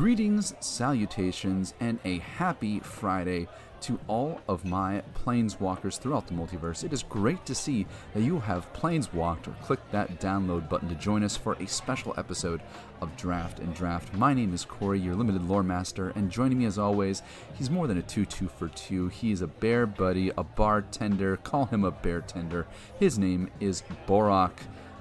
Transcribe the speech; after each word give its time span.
Greetings, 0.00 0.54
salutations, 0.60 1.74
and 1.78 1.98
a 2.06 2.20
happy 2.20 2.80
Friday 2.80 3.46
to 3.82 4.00
all 4.08 4.40
of 4.48 4.64
my 4.64 5.02
planeswalkers 5.12 5.98
throughout 5.98 6.26
the 6.26 6.32
multiverse. 6.32 6.82
It 6.84 6.94
is 6.94 7.02
great 7.02 7.44
to 7.44 7.54
see 7.54 7.86
that 8.14 8.22
you 8.22 8.40
have 8.40 8.72
planeswalked 8.72 9.46
or 9.46 9.54
clicked 9.62 9.92
that 9.92 10.18
download 10.18 10.70
button 10.70 10.88
to 10.88 10.94
join 10.94 11.22
us 11.22 11.36
for 11.36 11.52
a 11.52 11.66
special 11.66 12.14
episode 12.16 12.62
of 13.02 13.14
Draft 13.18 13.58
and 13.58 13.74
Draft. 13.74 14.14
My 14.14 14.32
name 14.32 14.54
is 14.54 14.64
Corey, 14.64 14.98
your 14.98 15.14
limited 15.14 15.46
lore 15.46 15.62
master, 15.62 16.14
and 16.16 16.30
joining 16.30 16.60
me 16.60 16.64
as 16.64 16.78
always, 16.78 17.22
he's 17.56 17.68
more 17.68 17.86
than 17.86 17.98
a 17.98 18.02
2 18.02 18.24
2 18.24 18.48
for 18.48 18.68
2. 18.68 19.08
He's 19.08 19.42
a 19.42 19.48
bear 19.48 19.84
buddy, 19.84 20.30
a 20.30 20.42
bartender. 20.42 21.36
Call 21.36 21.66
him 21.66 21.84
a 21.84 21.90
bear 21.90 22.22
tender. 22.22 22.66
His 22.98 23.18
name 23.18 23.50
is 23.60 23.82
Borak. 24.08 24.60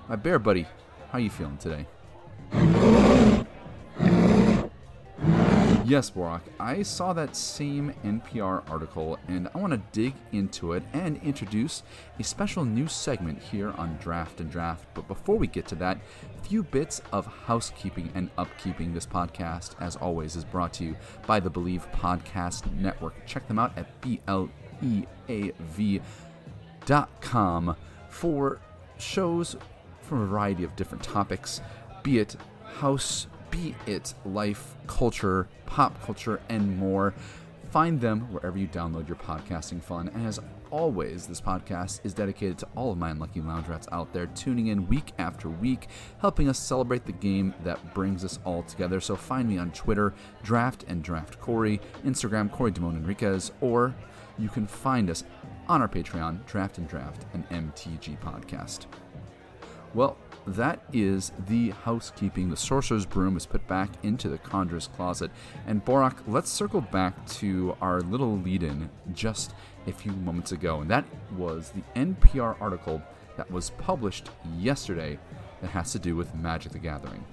My 0.09 0.17
bear 0.17 0.39
buddy, 0.39 0.63
how 0.63 1.19
are 1.19 1.21
you 1.21 1.29
feeling 1.29 1.55
today? 1.55 1.85
Yes, 5.89 6.11
Borak, 6.11 6.41
I 6.59 6.83
saw 6.83 7.13
that 7.13 7.35
same 7.35 7.95
NPR 8.03 8.61
article 8.69 9.17
and 9.27 9.49
I 9.55 9.57
want 9.57 9.73
to 9.73 9.81
dig 9.91 10.13
into 10.31 10.73
it 10.73 10.83
and 10.93 11.19
introduce 11.23 11.81
a 12.19 12.23
special 12.23 12.63
new 12.63 12.87
segment 12.87 13.41
here 13.41 13.71
on 13.71 13.97
Draft 13.99 14.39
and 14.39 14.51
Draft. 14.51 14.85
But 14.93 15.07
before 15.07 15.35
we 15.35 15.47
get 15.47 15.65
to 15.69 15.75
that, 15.77 15.97
a 15.97 16.43
few 16.43 16.61
bits 16.61 17.01
of 17.11 17.25
housekeeping 17.25 18.11
and 18.13 18.29
upkeeping. 18.35 18.93
This 18.93 19.07
podcast, 19.07 19.73
as 19.79 19.95
always, 19.95 20.35
is 20.35 20.45
brought 20.45 20.73
to 20.73 20.83
you 20.83 20.95
by 21.25 21.39
the 21.39 21.49
Believe 21.49 21.91
Podcast 21.91 22.71
Network. 22.75 23.15
Check 23.25 23.47
them 23.47 23.57
out 23.57 23.75
at 23.75 23.99
BLEAV.com 24.01 24.45
for 28.09 28.59
shows 28.99 29.55
from 30.03 30.21
a 30.21 30.27
variety 30.27 30.63
of 30.63 30.75
different 30.75 31.03
topics, 31.03 31.61
be 32.03 32.19
it 32.19 32.35
house 32.75 33.25
be 33.51 33.75
it 33.85 34.13
life, 34.25 34.75
culture, 34.87 35.47
pop 35.65 36.01
culture, 36.03 36.39
and 36.49 36.77
more. 36.77 37.13
Find 37.71 38.01
them 38.01 38.21
wherever 38.31 38.57
you 38.57 38.67
download 38.67 39.07
your 39.07 39.17
podcasting 39.17 39.81
fun. 39.81 40.07
And 40.09 40.25
as 40.25 40.39
always, 40.71 41.27
this 41.27 41.41
podcast 41.41 42.01
is 42.03 42.13
dedicated 42.13 42.57
to 42.59 42.67
all 42.75 42.91
of 42.91 42.97
my 42.97 43.11
unlucky 43.11 43.41
lounge 43.41 43.67
rats 43.67 43.87
out 43.91 44.11
there 44.13 44.27
tuning 44.27 44.67
in 44.67 44.87
week 44.87 45.13
after 45.17 45.49
week, 45.49 45.87
helping 46.19 46.49
us 46.49 46.57
celebrate 46.57 47.05
the 47.05 47.11
game 47.11 47.53
that 47.63 47.93
brings 47.93 48.23
us 48.23 48.39
all 48.43 48.63
together. 48.63 48.99
So 48.99 49.15
find 49.15 49.47
me 49.47 49.57
on 49.57 49.71
Twitter, 49.71 50.13
Draft 50.43 50.85
and 50.87 51.03
Draft 51.03 51.39
Corey, 51.39 51.79
Instagram, 52.05 52.51
Corey 52.51 52.71
Damone 52.71 52.97
Enriquez, 52.97 53.51
or 53.61 53.95
you 54.37 54.49
can 54.49 54.67
find 54.67 55.09
us 55.09 55.23
on 55.67 55.81
our 55.81 55.87
Patreon, 55.87 56.45
Draft 56.47 56.79
and 56.79 56.87
Draft, 56.87 57.25
an 57.33 57.45
MTG 57.51 58.19
podcast. 58.19 58.85
Well, 59.93 60.17
that 60.45 60.81
is 60.93 61.31
the 61.47 61.71
housekeeping. 61.71 62.49
The 62.49 62.57
sorcerer's 62.57 63.05
broom 63.05 63.37
is 63.37 63.45
put 63.45 63.67
back 63.67 63.89
into 64.03 64.29
the 64.29 64.37
conjurer's 64.37 64.87
closet. 64.87 65.31
And 65.67 65.83
Borak, 65.83 66.17
let's 66.27 66.49
circle 66.49 66.81
back 66.81 67.25
to 67.27 67.75
our 67.81 68.01
little 68.01 68.37
lead 68.37 68.63
in 68.63 68.89
just 69.13 69.53
a 69.87 69.91
few 69.91 70.11
moments 70.11 70.51
ago. 70.51 70.81
And 70.81 70.89
that 70.89 71.05
was 71.35 71.71
the 71.71 71.83
NPR 71.99 72.55
article 72.61 73.01
that 73.37 73.49
was 73.51 73.71
published 73.71 74.29
yesterday 74.57 75.17
that 75.61 75.71
has 75.71 75.91
to 75.93 75.99
do 75.99 76.15
with 76.15 76.33
Magic 76.35 76.71
the 76.71 76.79
Gathering. 76.79 77.23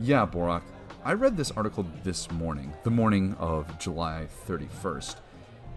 Yeah, 0.00 0.26
Borak, 0.26 0.62
I 1.04 1.12
read 1.12 1.36
this 1.36 1.50
article 1.52 1.86
this 2.02 2.30
morning, 2.30 2.72
the 2.82 2.90
morning 2.90 3.36
of 3.38 3.78
July 3.78 4.26
31st, 4.48 5.16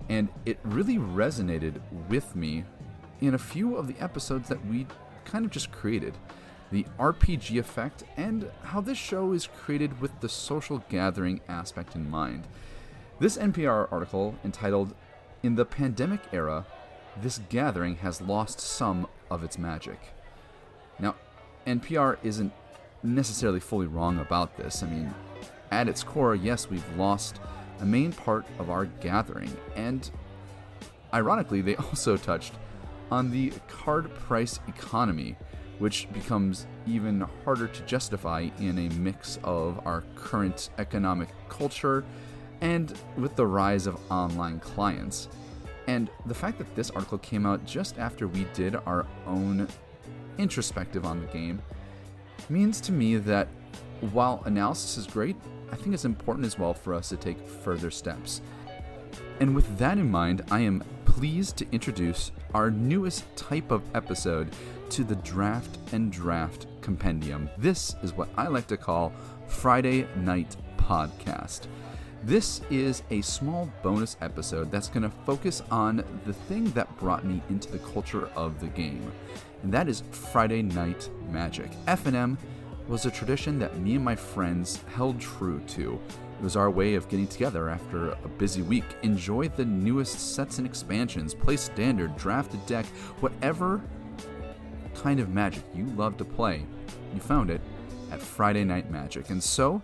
and 0.09 0.29
it 0.45 0.59
really 0.63 0.97
resonated 0.97 1.81
with 2.09 2.35
me 2.35 2.63
in 3.21 3.33
a 3.33 3.39
few 3.39 3.75
of 3.75 3.87
the 3.87 3.95
episodes 3.99 4.49
that 4.49 4.65
we 4.65 4.87
kind 5.25 5.45
of 5.45 5.51
just 5.51 5.71
created 5.71 6.17
the 6.71 6.85
RPG 6.99 7.57
effect, 7.59 8.03
and 8.17 8.49
how 8.63 8.81
this 8.81 8.97
show 8.97 9.31
is 9.31 9.47
created 9.47 10.01
with 10.01 10.19
the 10.19 10.29
social 10.29 10.83
gathering 10.89 11.39
aspect 11.47 11.95
in 11.95 12.09
mind. 12.09 12.47
This 13.19 13.37
NPR 13.37 13.91
article, 13.91 14.35
entitled 14.43 14.93
In 15.43 15.55
the 15.55 15.65
Pandemic 15.65 16.19
Era, 16.33 16.65
This 17.21 17.39
Gathering 17.49 17.97
Has 17.97 18.21
Lost 18.21 18.59
Some 18.59 19.07
of 19.31 19.43
Its 19.43 19.57
Magic. 19.57 19.99
Now, 20.99 21.15
NPR 21.65 22.17
isn't 22.21 22.51
necessarily 23.01 23.59
fully 23.59 23.87
wrong 23.87 24.19
about 24.19 24.57
this. 24.57 24.83
I 24.83 24.87
mean, 24.87 25.13
at 25.71 25.87
its 25.87 26.03
core, 26.03 26.35
yes, 26.35 26.69
we've 26.69 26.97
lost 26.97 27.39
a 27.79 27.85
main 27.85 28.11
part 28.11 28.45
of 28.59 28.69
our 28.69 28.85
gathering, 28.85 29.55
and 29.75 30.09
ironically, 31.13 31.61
they 31.61 31.75
also 31.77 32.17
touched 32.17 32.53
on 33.11 33.31
the 33.31 33.51
card 33.67 34.13
price 34.15 34.59
economy, 34.67 35.35
which 35.79 36.11
becomes 36.13 36.65
even 36.85 37.21
harder 37.43 37.67
to 37.67 37.81
justify 37.83 38.49
in 38.59 38.77
a 38.77 38.89
mix 38.95 39.39
of 39.43 39.79
our 39.85 40.03
current 40.15 40.69
economic 40.77 41.29
culture 41.49 42.03
and 42.61 42.97
with 43.17 43.35
the 43.35 43.45
rise 43.45 43.87
of 43.87 43.99
online 44.11 44.59
clients. 44.59 45.29
And 45.87 46.09
the 46.25 46.33
fact 46.33 46.57
that 46.57 46.75
this 46.75 46.89
article 46.91 47.17
came 47.19 47.45
out 47.45 47.65
just 47.65 47.97
after 47.97 48.27
we 48.27 48.45
did 48.53 48.75
our 48.75 49.05
own 49.25 49.67
introspective 50.37 51.05
on 51.05 51.21
the 51.21 51.27
game 51.27 51.61
means 52.49 52.81
to 52.81 52.91
me 52.91 53.17
that 53.17 53.47
while 54.11 54.43
analysis 54.45 54.97
is 54.97 55.07
great, 55.07 55.35
I 55.71 55.75
think 55.75 55.93
it's 55.93 56.05
important 56.05 56.45
as 56.45 56.57
well 56.57 56.73
for 56.73 56.93
us 56.93 57.09
to 57.09 57.17
take 57.17 57.39
further 57.45 57.91
steps. 57.91 58.41
And 59.39 59.55
with 59.55 59.77
that 59.77 59.97
in 59.97 60.09
mind, 60.09 60.43
I 60.49 60.61
am 60.61 60.83
pleased 61.05 61.57
to 61.57 61.67
introduce 61.71 62.31
our 62.53 62.71
newest 62.71 63.23
type 63.35 63.71
of 63.71 63.83
episode 63.95 64.49
to 64.89 65.03
the 65.03 65.15
Draft 65.17 65.77
and 65.91 66.11
Draft 66.11 66.67
Compendium. 66.81 67.49
This 67.57 67.95
is 68.03 68.13
what 68.13 68.29
I 68.37 68.47
like 68.47 68.67
to 68.67 68.77
call 68.77 69.13
Friday 69.47 70.07
Night 70.15 70.55
Podcast. 70.77 71.67
This 72.23 72.61
is 72.69 73.03
a 73.11 73.21
small 73.21 73.71
bonus 73.83 74.17
episode 74.21 74.71
that's 74.71 74.89
going 74.89 75.03
to 75.03 75.15
focus 75.25 75.61
on 75.69 76.03
the 76.25 76.33
thing 76.33 76.65
that 76.71 76.97
brought 76.97 77.25
me 77.25 77.41
into 77.49 77.71
the 77.71 77.79
culture 77.79 78.27
of 78.35 78.59
the 78.59 78.67
game, 78.67 79.11
and 79.63 79.71
that 79.71 79.87
is 79.87 80.03
Friday 80.11 80.61
Night 80.61 81.09
Magic. 81.29 81.71
FNM 81.85 82.37
was 82.87 83.05
a 83.05 83.11
tradition 83.11 83.59
that 83.59 83.77
me 83.79 83.95
and 83.95 84.05
my 84.05 84.15
friends 84.15 84.79
held 84.95 85.19
true 85.19 85.61
to 85.67 85.99
it 86.37 86.43
was 86.43 86.55
our 86.55 86.69
way 86.69 86.93
of 86.95 87.09
getting 87.09 87.27
together 87.27 87.69
after 87.69 88.11
a 88.11 88.27
busy 88.37 88.61
week, 88.61 88.85
enjoy 89.01 89.47
the 89.49 89.65
newest 89.65 90.35
sets 90.35 90.59
and 90.59 90.67
expansions, 90.67 91.33
play 91.33 91.57
standard, 91.57 92.15
draft 92.15 92.53
a 92.53 92.57
deck, 92.67 92.85
whatever 93.21 93.81
kind 94.95 95.19
of 95.19 95.29
magic 95.29 95.63
you 95.73 95.85
love 95.95 96.17
to 96.17 96.25
play, 96.25 96.63
you 97.13 97.19
found 97.19 97.49
it 97.49 97.61
at 98.11 98.21
Friday 98.21 98.63
Night 98.63 98.91
Magic. 98.91 99.29
And 99.29 99.41
so, 99.41 99.81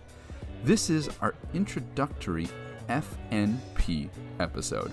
this 0.62 0.90
is 0.90 1.10
our 1.20 1.34
introductory 1.52 2.48
FNP 2.88 4.08
episode. 4.38 4.92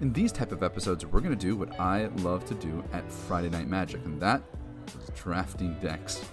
In 0.00 0.12
these 0.12 0.32
type 0.32 0.52
of 0.52 0.62
episodes, 0.62 1.04
we're 1.04 1.20
going 1.20 1.36
to 1.36 1.46
do 1.46 1.56
what 1.56 1.78
I 1.80 2.06
love 2.18 2.44
to 2.46 2.54
do 2.54 2.84
at 2.92 3.10
Friday 3.10 3.50
Night 3.50 3.68
Magic, 3.68 4.04
and 4.04 4.20
that 4.20 4.42
is 4.86 5.10
drafting 5.20 5.74
decks. 5.80 6.24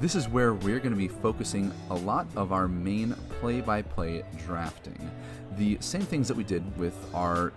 This 0.00 0.14
is 0.14 0.28
where 0.28 0.54
we're 0.54 0.80
going 0.80 0.92
to 0.92 0.96
be 0.96 1.08
focusing 1.08 1.72
a 1.90 1.94
lot 1.94 2.26
of 2.34 2.52
our 2.52 2.66
main 2.66 3.14
play 3.40 3.60
by 3.60 3.82
play 3.82 4.24
drafting. 4.44 5.10
The 5.56 5.78
same 5.80 6.02
things 6.02 6.26
that 6.28 6.36
we 6.36 6.44
did 6.44 6.76
with 6.76 6.96
our 7.14 7.52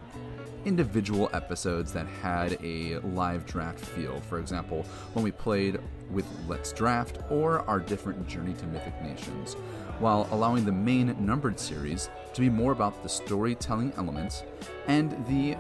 individual 0.66 1.30
episodes 1.34 1.94
that 1.94 2.08
had 2.08 2.58
a 2.64 2.98
live 3.00 3.46
draft 3.46 3.84
feel. 3.84 4.20
For 4.22 4.40
example, 4.40 4.84
when 5.14 5.24
we 5.24 5.32
played 5.32 5.80
with 6.12 6.26
Let's 6.48 6.72
Draft 6.72 7.20
or 7.30 7.62
our 7.70 7.80
different 7.80 8.28
Journey 8.28 8.54
to 8.54 8.66
Mythic 8.68 9.00
Nations, 9.02 9.54
while 10.00 10.28
allowing 10.32 10.66
the 10.66 10.72
main 10.72 11.16
numbered 11.24 11.60
series 11.60 12.10
to 12.34 12.42
be 12.42 12.50
more 12.50 12.72
about 12.72 13.02
the 13.02 13.10
storytelling 13.10 13.94
elements 13.98 14.44
and 14.88 15.12
the 15.28 15.56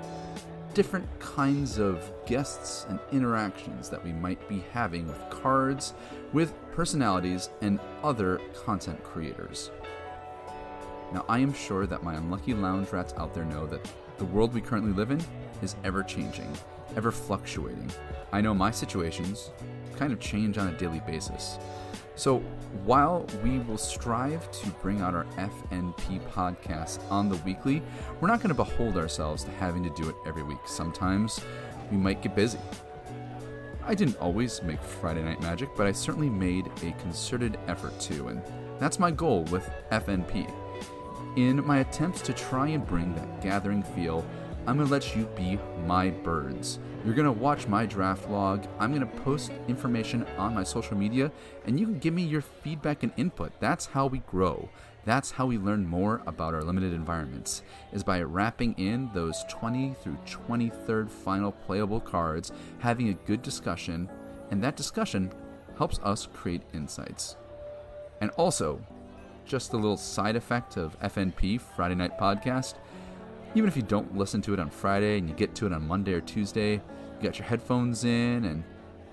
different 0.74 1.07
kinds 1.19 1.78
of 1.78 2.12
guests 2.25 2.86
and 2.89 3.00
interactions 3.13 3.89
that 3.89 4.04
we 4.04 4.12
might 4.12 4.50
be 4.50 4.62
having 4.74 5.07
with 5.07 5.30
cards, 5.30 5.94
with 6.36 6.54
personalities, 6.74 7.50
and 7.62 7.80
other 8.04 8.42
content 8.66 9.02
creators. 9.04 9.72
Now, 11.14 11.24
I 11.30 11.40
am 11.40 11.54
sure 11.54 11.88
that 11.88 12.04
my 12.04 12.16
unlucky 12.16 12.54
lounge 12.54 12.92
rats 12.92 13.14
out 13.16 13.34
there 13.34 13.46
know 13.46 13.66
that 13.68 13.90
the 14.18 14.26
world 14.26 14.54
we 14.54 14.60
currently 14.60 14.92
live 14.92 15.12
in 15.12 15.24
is 15.62 15.78
ever 15.86 16.04
changing, 16.04 16.52
ever 16.98 17.10
fluctuating. 17.10 17.90
I 18.34 18.42
know 18.42 18.54
my 18.54 18.70
situations 18.70 19.52
kind 19.96 20.12
of 20.12 20.20
change 20.20 20.58
on 20.58 20.68
a 20.68 20.78
daily 20.78 21.02
basis. 21.08 21.58
So, 22.18 22.40
while 22.84 23.26
we 23.42 23.60
will 23.60 23.78
strive 23.78 24.52
to 24.52 24.70
bring 24.81 25.00
out 25.00 25.16
our 25.16 25.26
FNP 25.38 26.20
podcast 26.31 27.00
on 27.10 27.30
the 27.30 27.38
weekly, 27.38 27.81
we're 28.20 28.28
not 28.28 28.40
going 28.40 28.50
to 28.50 28.56
behold 28.56 28.98
ourselves 28.98 29.46
to 29.46 29.52
having 29.52 29.84
to 29.84 29.90
do 30.02 30.10
it 30.10 30.16
every 30.28 30.44
week. 30.44 30.60
Sometimes 30.66 31.40
we 31.92 31.96
might 31.98 32.22
get 32.22 32.36
busy. 32.36 32.60
I 33.88 33.94
didn't 33.94 34.20
always 34.20 34.64
make 34.64 34.82
Friday 34.82 35.22
Night 35.22 35.42
Magic, 35.42 35.70
but 35.78 35.86
I 35.86 35.92
certainly 35.92 36.30
made 36.30 36.66
a 36.82 36.92
concerted 36.94 37.60
effort 37.68 38.00
to, 38.02 38.30
and 38.30 38.42
That's 38.80 39.00
my 39.00 39.12
goal 39.12 39.44
with 39.52 39.70
FNP. 39.92 40.52
In 41.38 41.66
my 41.66 41.80
attempts 41.80 42.22
to 42.22 42.34
try 42.34 42.70
and 42.70 42.86
bring 42.86 43.14
that 43.16 43.42
gathering 43.42 43.84
feel, 43.84 44.26
I'm 44.68 44.80
to 44.80 44.86
let 44.86 45.16
you 45.16 45.26
be 45.36 45.60
my 45.86 46.10
birds. 46.10 46.80
You're 47.06 47.14
to 47.26 47.32
watch 47.32 47.68
my 47.68 47.86
draft 47.86 48.30
log. 48.30 48.66
I'm 48.80 48.92
to 49.08 49.22
post 49.22 49.52
information 49.68 50.26
on 50.38 50.56
my 50.56 50.64
social 50.64 50.98
media, 50.98 51.31
and 51.68 51.80
you 51.80 51.86
can 51.86 52.00
give 52.00 52.16
me 52.16 52.24
your 52.24 52.42
feedback 52.42 53.04
and 53.04 53.12
input. 53.18 53.52
That's 53.60 53.86
how 53.86 54.08
we 54.08 54.20
grow. 54.20 54.68
That's 55.06 55.30
how 55.30 55.46
we 55.46 55.60
learn 55.60 55.88
more 55.88 56.24
about 56.25 56.56
our 56.56 56.63
limited 56.63 56.92
environments, 56.92 57.62
is 57.94 58.04
by 58.04 58.22
wrapping 58.24 58.74
in 58.74 59.12
those 59.13 59.44
20 59.50 59.96
through 60.02 60.18
23rd 60.25 61.10
final 61.10 61.52
playable 61.52 62.00
cards, 62.00 62.52
having 62.80 63.10
a 63.10 63.13
good 63.13 63.44
discussion, 63.44 64.10
and 64.50 64.63
that 64.63 64.75
discussion 64.75 65.31
helps 65.78 66.00
us 66.00 66.28
create 66.34 66.63
insights. 66.74 67.38
And 68.19 68.31
also, 68.31 68.81
just 69.46 69.74
a 69.74 69.78
little 69.78 69.98
side 69.98 70.36
effect 70.36 70.75
of 70.75 71.00
FNP, 71.02 71.62
Friday 71.62 71.96
Night 71.96 72.18
Podcast. 72.18 72.75
Even 73.54 73.68
if 73.68 73.78
you 73.78 73.84
don't 73.84 74.18
listen 74.18 74.42
to 74.42 74.54
it 74.54 74.60
on 74.60 74.72
Friday 74.72 75.19
and 75.19 75.30
you 75.30 75.36
get 75.36 75.54
to 75.56 75.68
it 75.68 75.74
on 75.74 75.88
Monday 75.88 76.13
or 76.13 76.22
Tuesday, 76.22 76.74
you 76.74 77.22
got 77.22 77.38
your 77.38 77.48
headphones 77.48 78.06
in, 78.06 78.46
and, 78.46 78.63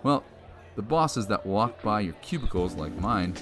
well, 0.03 0.25
the 0.75 0.83
bosses 0.83 1.27
that 1.27 1.45
walk 1.45 1.83
by 1.83 2.01
your 2.01 2.15
cubicles 2.15 2.75
like 2.75 2.99
mine, 2.99 3.35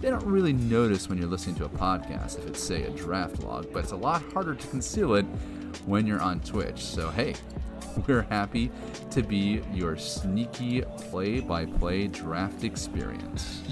they 0.00 0.08
don't 0.10 0.24
really 0.24 0.52
notice 0.52 1.08
when 1.08 1.18
you're 1.18 1.28
listening 1.28 1.56
to 1.56 1.64
a 1.66 1.68
podcast 1.68 2.38
if 2.38 2.46
it's, 2.46 2.62
say, 2.62 2.84
a 2.84 2.90
draft 2.90 3.42
log, 3.42 3.72
but 3.72 3.84
it's 3.84 3.92
a 3.92 3.96
lot 3.96 4.22
harder 4.32 4.54
to 4.54 4.66
conceal 4.68 5.14
it 5.14 5.24
when 5.86 6.06
you're 6.06 6.20
on 6.20 6.40
Twitch. 6.40 6.84
So, 6.84 7.10
hey, 7.10 7.34
we're 8.06 8.22
happy 8.22 8.70
to 9.10 9.22
be 9.22 9.60
your 9.74 9.96
sneaky 9.96 10.82
play 10.82 11.40
by 11.40 11.66
play 11.66 12.06
draft 12.06 12.64
experience. 12.64 13.62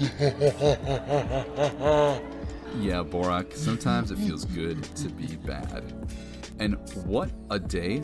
yeah, 2.77 3.03
Borak, 3.03 3.55
sometimes 3.55 4.11
it 4.11 4.17
feels 4.17 4.45
good 4.45 4.83
to 4.95 5.09
be 5.09 5.35
bad. 5.37 5.95
And 6.59 6.75
what 7.05 7.29
a 7.49 7.57
day 7.57 8.01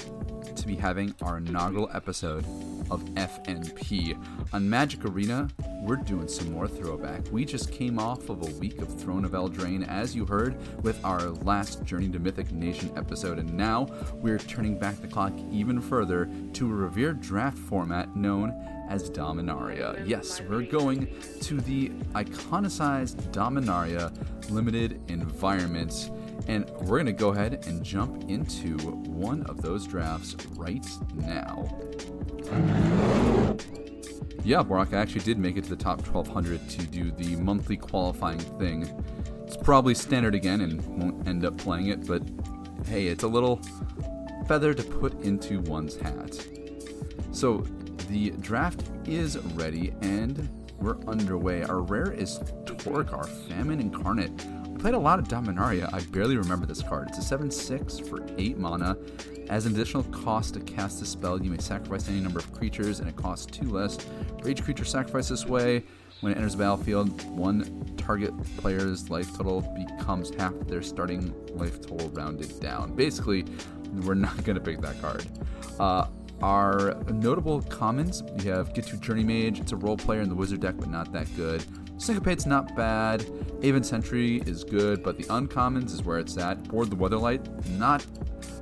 to 0.56 0.68
be 0.68 0.75
having 0.75 1.13
our 1.22 1.38
inaugural 1.38 1.89
episode 1.94 2.45
of 2.91 3.03
FNP. 3.15 4.17
On 4.53 4.69
Magic 4.69 5.05
Arena, 5.05 5.47
we're 5.81 5.95
doing 5.95 6.27
some 6.27 6.51
more 6.51 6.67
throwback. 6.67 7.21
We 7.31 7.45
just 7.45 7.71
came 7.71 7.99
off 7.99 8.29
of 8.29 8.41
a 8.41 8.51
week 8.59 8.81
of 8.81 8.99
Throne 8.99 9.25
of 9.25 9.31
Eldraine, 9.31 9.87
as 9.87 10.15
you 10.15 10.25
heard, 10.25 10.55
with 10.83 11.03
our 11.03 11.21
last 11.29 11.83
Journey 11.83 12.09
to 12.09 12.19
Mythic 12.19 12.51
Nation 12.51 12.91
episode, 12.95 13.39
and 13.39 13.53
now 13.53 13.87
we're 14.15 14.37
turning 14.37 14.77
back 14.77 15.01
the 15.01 15.07
clock 15.07 15.33
even 15.51 15.81
further 15.81 16.29
to 16.53 16.69
a 16.69 16.73
revered 16.73 17.21
draft 17.21 17.57
format 17.57 18.15
known 18.15 18.53
as 18.89 19.09
Dominaria. 19.09 20.07
Yes, 20.07 20.41
we're 20.41 20.61
going 20.61 21.07
to 21.41 21.59
the 21.61 21.89
iconicized 22.13 23.15
Dominaria 23.31 24.13
limited 24.51 25.01
environment. 25.07 26.11
And 26.47 26.69
we're 26.81 26.97
going 26.97 27.05
to 27.07 27.13
go 27.13 27.29
ahead 27.29 27.65
and 27.65 27.83
jump 27.83 28.29
into 28.29 28.77
one 28.77 29.43
of 29.43 29.61
those 29.61 29.88
drafts 29.88 30.35
right 30.55 30.85
now. 31.15 31.67
Yeah, 34.44 34.62
Borak, 34.62 34.94
I 34.94 34.97
actually 34.97 35.21
did 35.21 35.39
make 35.39 35.57
it 35.57 35.63
to 35.63 35.69
the 35.71 35.75
top 35.75 36.07
1200 36.07 36.69
to 36.69 36.86
do 36.86 37.12
the 37.12 37.36
monthly 37.38 37.77
qualifying 37.77 38.38
thing. 38.38 38.88
It's 39.47 39.57
probably 39.57 39.95
standard 39.95 40.36
again 40.36 40.62
and 40.62 40.86
won't 41.01 41.27
end 41.27 41.45
up 41.45 41.57
playing 41.57 41.88
it, 41.88 42.06
but 42.06 42.21
hey, 42.86 43.07
it's 43.07 43.24
a 43.24 43.27
little 43.27 43.59
feather 44.47 44.74
to 44.74 44.83
put 44.83 45.19
into 45.21 45.62
one's 45.62 45.95
hat. 45.95 46.47
So, 47.31 47.65
the 48.09 48.31
draft 48.39 48.83
is 49.06 49.38
ready 49.56 49.94
and 50.01 50.48
we're 50.80 51.00
underway. 51.07 51.63
Our 51.63 51.81
rare 51.81 52.12
is 52.12 52.38
Torgaar, 52.65 53.27
Famine 53.50 53.80
Incarnate. 53.80 54.45
Played 54.85 54.93
a 54.93 54.99
lot 54.99 55.17
of 55.17 55.27
Dominaria. 55.27 55.91
I 55.91 56.01
barely 56.11 56.37
remember 56.37 56.67
this 56.67 56.83
card. 56.83 57.07
It's 57.09 57.17
a 57.17 57.23
7 57.23 57.49
6 57.49 57.97
for 57.97 58.19
8 58.37 58.59
mana. 58.59 58.95
As 59.49 59.65
an 59.65 59.73
additional 59.73 60.03
cost 60.03 60.53
to 60.53 60.59
cast 60.59 60.99
the 60.99 61.07
spell, 61.07 61.41
you 61.41 61.49
may 61.49 61.57
sacrifice 61.57 62.07
any 62.07 62.19
number 62.19 62.37
of 62.37 62.53
creatures, 62.53 62.99
and 62.99 63.09
it 63.09 63.15
costs 63.15 63.47
2 63.47 63.71
less 63.71 63.97
for 64.39 64.47
each 64.47 64.63
creature 64.63 64.85
sacrificed 64.85 65.29
this 65.29 65.47
way. 65.47 65.83
When 66.21 66.33
it 66.33 66.37
enters 66.37 66.51
the 66.51 66.59
battlefield, 66.59 67.19
one 67.35 67.95
target 67.97 68.31
player's 68.57 69.09
life 69.09 69.35
total 69.35 69.61
becomes 69.61 70.29
half 70.35 70.53
their 70.67 70.83
starting 70.83 71.33
life 71.55 71.81
total 71.81 72.09
rounded 72.09 72.59
down. 72.59 72.93
Basically, 72.93 73.43
we're 74.03 74.13
not 74.13 74.43
going 74.43 74.55
to 74.55 74.61
pick 74.61 74.81
that 74.81 75.01
card. 75.01 75.25
Uh, 75.79 76.05
our 76.43 76.93
notable 77.11 77.63
commons, 77.63 78.21
we 78.38 78.43
have 78.43 78.71
Ghitu 78.73 78.99
Journeymage. 78.99 79.59
It's 79.59 79.71
a 79.71 79.77
role 79.77 79.97
player 79.97 80.21
in 80.21 80.29
the 80.29 80.35
wizard 80.35 80.59
deck, 80.59 80.75
but 80.77 80.91
not 80.91 81.11
that 81.11 81.35
good. 81.35 81.65
Syncopate's 81.97 82.45
not 82.45 82.75
bad. 82.75 83.25
Aven 83.63 83.83
Sentry 83.83 84.42
is 84.45 84.63
good, 84.63 85.01
but 85.01 85.18
the 85.18 85.24
uncommons 85.25 85.94
is 85.94 86.03
where 86.03 86.19
it's 86.19 86.38
at. 86.38 86.62
Board 86.68 86.89
the 86.89 86.95
Weatherlight, 86.95 87.68
not 87.77 88.06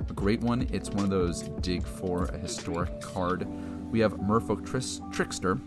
a 0.08 0.12
great 0.12 0.40
one. 0.40 0.68
It's 0.72 0.90
one 0.90 1.04
of 1.04 1.10
those 1.10 1.42
dig 1.60 1.84
for 1.84 2.26
a 2.26 2.38
historic 2.38 3.00
card. 3.00 3.46
We 3.90 3.98
have 4.00 4.14
Merfolk 4.14 4.64
Tris- 4.64 5.00
Trickster, 5.12 5.58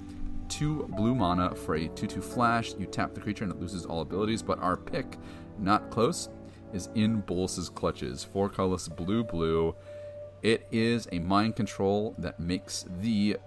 two 0.47 0.87
blue 0.95 1.13
mana 1.13 1.55
for 1.55 1.75
a 1.75 1.89
2 1.89 2.07
2 2.07 2.21
flash. 2.21 2.73
You 2.79 2.85
tap 2.85 3.13
the 3.13 3.19
creature 3.19 3.43
and 3.43 3.53
it 3.53 3.59
loses 3.59 3.85
all 3.85 4.01
abilities, 4.01 4.41
but 4.41 4.59
our 4.59 4.77
pick, 4.77 5.17
not 5.59 5.89
close, 5.89 6.29
is 6.73 6.89
in 6.95 7.19
Bolas's 7.21 7.69
clutches. 7.69 8.23
Four 8.23 8.49
colorless 8.49 8.87
blue 8.87 9.23
blue. 9.23 9.75
It 10.41 10.67
is 10.71 11.07
a 11.11 11.19
mind 11.19 11.57
control 11.57 12.15
that 12.17 12.39
makes 12.39 12.85
the 13.01 13.37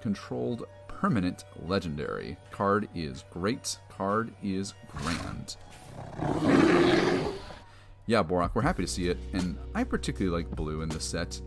controlled 0.00 0.66
permanent 1.00 1.44
legendary. 1.66 2.36
Card 2.50 2.88
is 2.94 3.24
great. 3.30 3.78
Card 3.90 4.32
is 4.42 4.74
grand. 4.88 5.56
Yeah, 8.06 8.22
Borak, 8.22 8.54
we're 8.54 8.62
happy 8.62 8.82
to 8.82 8.88
see 8.88 9.08
it, 9.08 9.18
and 9.32 9.58
I 9.74 9.84
particularly 9.84 10.44
like 10.44 10.54
blue 10.54 10.80
in 10.80 10.88
this 10.88 11.04
set. 11.04 11.40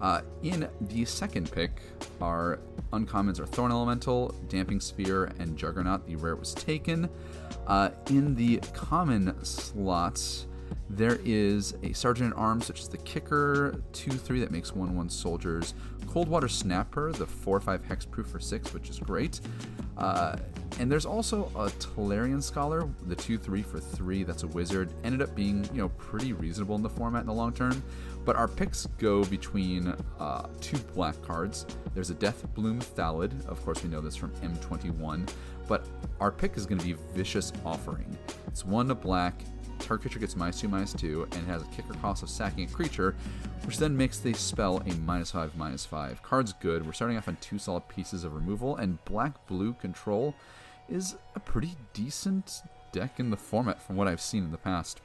Uh, 0.00 0.22
in 0.42 0.68
the 0.80 1.04
second 1.04 1.50
pick, 1.52 1.80
our 2.20 2.58
uncommons 2.92 3.38
are 3.38 3.46
Thorn 3.46 3.70
Elemental, 3.70 4.34
Damping 4.48 4.80
Sphere, 4.80 5.32
and 5.38 5.56
Juggernaut. 5.56 6.06
The 6.06 6.16
rare 6.16 6.36
was 6.36 6.52
taken. 6.52 7.08
Uh, 7.66 7.90
in 8.10 8.34
the 8.34 8.58
common 8.72 9.42
slots, 9.44 10.46
there 10.88 11.18
is 11.24 11.74
a 11.82 11.92
Sergeant 11.92 12.32
at 12.32 12.38
Arms, 12.38 12.68
which 12.68 12.80
is 12.80 12.88
the 12.88 12.98
kicker, 12.98 13.82
2 13.92 14.12
3 14.12 14.40
that 14.40 14.50
makes 14.50 14.74
1 14.74 14.94
1 14.94 15.10
soldiers. 15.10 15.74
Coldwater 16.06 16.48
Snapper, 16.48 17.12
the 17.12 17.26
4 17.26 17.60
5 17.60 17.82
hexproof 17.82 18.26
for 18.26 18.38
6, 18.38 18.72
which 18.72 18.88
is 18.88 18.98
great. 18.98 19.40
Uh, 19.98 20.36
and 20.78 20.92
there's 20.92 21.06
also 21.06 21.46
a 21.56 21.70
Tolarian 21.80 22.42
Scholar, 22.42 22.88
the 23.06 23.16
2 23.16 23.38
3 23.38 23.62
for 23.62 23.80
3, 23.80 24.22
that's 24.22 24.42
a 24.42 24.46
wizard. 24.48 24.92
Ended 25.04 25.22
up 25.22 25.34
being, 25.34 25.64
you 25.72 25.78
know, 25.78 25.88
pretty 25.90 26.32
reasonable 26.32 26.76
in 26.76 26.82
the 26.82 26.90
format 26.90 27.22
in 27.22 27.26
the 27.26 27.32
long 27.32 27.52
term. 27.52 27.82
But 28.24 28.36
our 28.36 28.48
picks 28.48 28.86
go 28.98 29.24
between 29.24 29.94
uh, 30.18 30.48
two 30.60 30.78
black 30.94 31.20
cards. 31.22 31.66
There's 31.94 32.10
a 32.10 32.14
Death 32.14 32.44
Bloom 32.54 32.80
Thallid. 32.80 33.32
Of 33.46 33.64
course, 33.64 33.82
we 33.82 33.88
know 33.88 34.00
this 34.00 34.16
from 34.16 34.30
M21. 34.36 35.28
But 35.68 35.86
our 36.20 36.30
pick 36.30 36.56
is 36.56 36.66
going 36.66 36.78
to 36.78 36.84
be 36.84 36.96
Vicious 37.14 37.52
Offering. 37.64 38.16
It's 38.48 38.64
one 38.64 38.88
to 38.88 38.94
black, 38.94 39.42
target 39.78 40.02
creature 40.02 40.18
gets 40.18 40.36
minus 40.36 40.60
two, 40.60 40.68
minus 40.68 40.92
two, 40.92 41.28
and 41.32 41.42
it 41.42 41.46
has 41.46 41.62
a 41.62 41.66
kicker 41.66 41.94
cost 41.94 42.22
of 42.22 42.30
sacking 42.30 42.64
a 42.64 42.72
creature, 42.72 43.14
which 43.64 43.78
then 43.78 43.96
makes 43.96 44.18
the 44.18 44.32
spell 44.32 44.82
a 44.86 44.94
minus 44.94 45.30
five, 45.30 45.56
minus 45.56 45.84
five. 45.84 46.22
Card's 46.22 46.52
good. 46.52 46.84
We're 46.86 46.92
starting 46.92 47.16
off 47.16 47.28
on 47.28 47.36
two 47.40 47.58
solid 47.58 47.88
pieces 47.88 48.24
of 48.24 48.34
removal, 48.34 48.76
and 48.76 49.04
black 49.04 49.46
blue 49.46 49.74
control 49.74 50.34
is 50.88 51.16
a 51.34 51.40
pretty 51.40 51.76
decent 51.92 52.62
deck 52.92 53.18
in 53.18 53.30
the 53.30 53.36
format 53.36 53.82
from 53.82 53.96
what 53.96 54.08
I've 54.08 54.20
seen 54.20 54.44
in 54.44 54.52
the 54.52 54.58
past. 54.58 55.00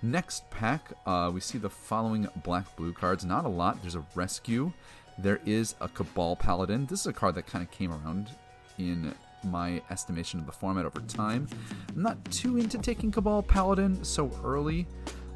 Next 0.00 0.48
pack, 0.50 0.92
uh, 1.06 1.30
we 1.34 1.40
see 1.40 1.58
the 1.58 1.70
following 1.70 2.28
black 2.44 2.76
blue 2.76 2.92
cards. 2.92 3.24
Not 3.24 3.44
a 3.44 3.48
lot. 3.48 3.82
There's 3.82 3.96
a 3.96 4.04
rescue. 4.14 4.72
There 5.18 5.40
is 5.44 5.74
a 5.80 5.88
Cabal 5.88 6.36
Paladin. 6.36 6.86
This 6.86 7.00
is 7.00 7.08
a 7.08 7.12
card 7.12 7.34
that 7.34 7.48
kind 7.48 7.64
of 7.64 7.70
came 7.72 7.92
around 7.92 8.30
in 8.78 9.12
my 9.44 9.82
estimation 9.90 10.40
of 10.40 10.46
the 10.46 10.52
format 10.52 10.84
over 10.84 11.00
time. 11.00 11.48
I'm 11.94 12.02
not 12.02 12.22
too 12.30 12.56
into 12.56 12.78
taking 12.78 13.10
Cabal 13.10 13.42
Paladin 13.42 14.02
so 14.04 14.30
early, 14.44 14.86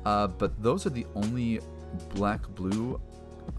uh, 0.04 0.26
but 0.26 0.62
those 0.62 0.86
are 0.86 0.90
the 0.90 1.06
only 1.14 1.60
black 2.14 2.46
blue 2.54 3.00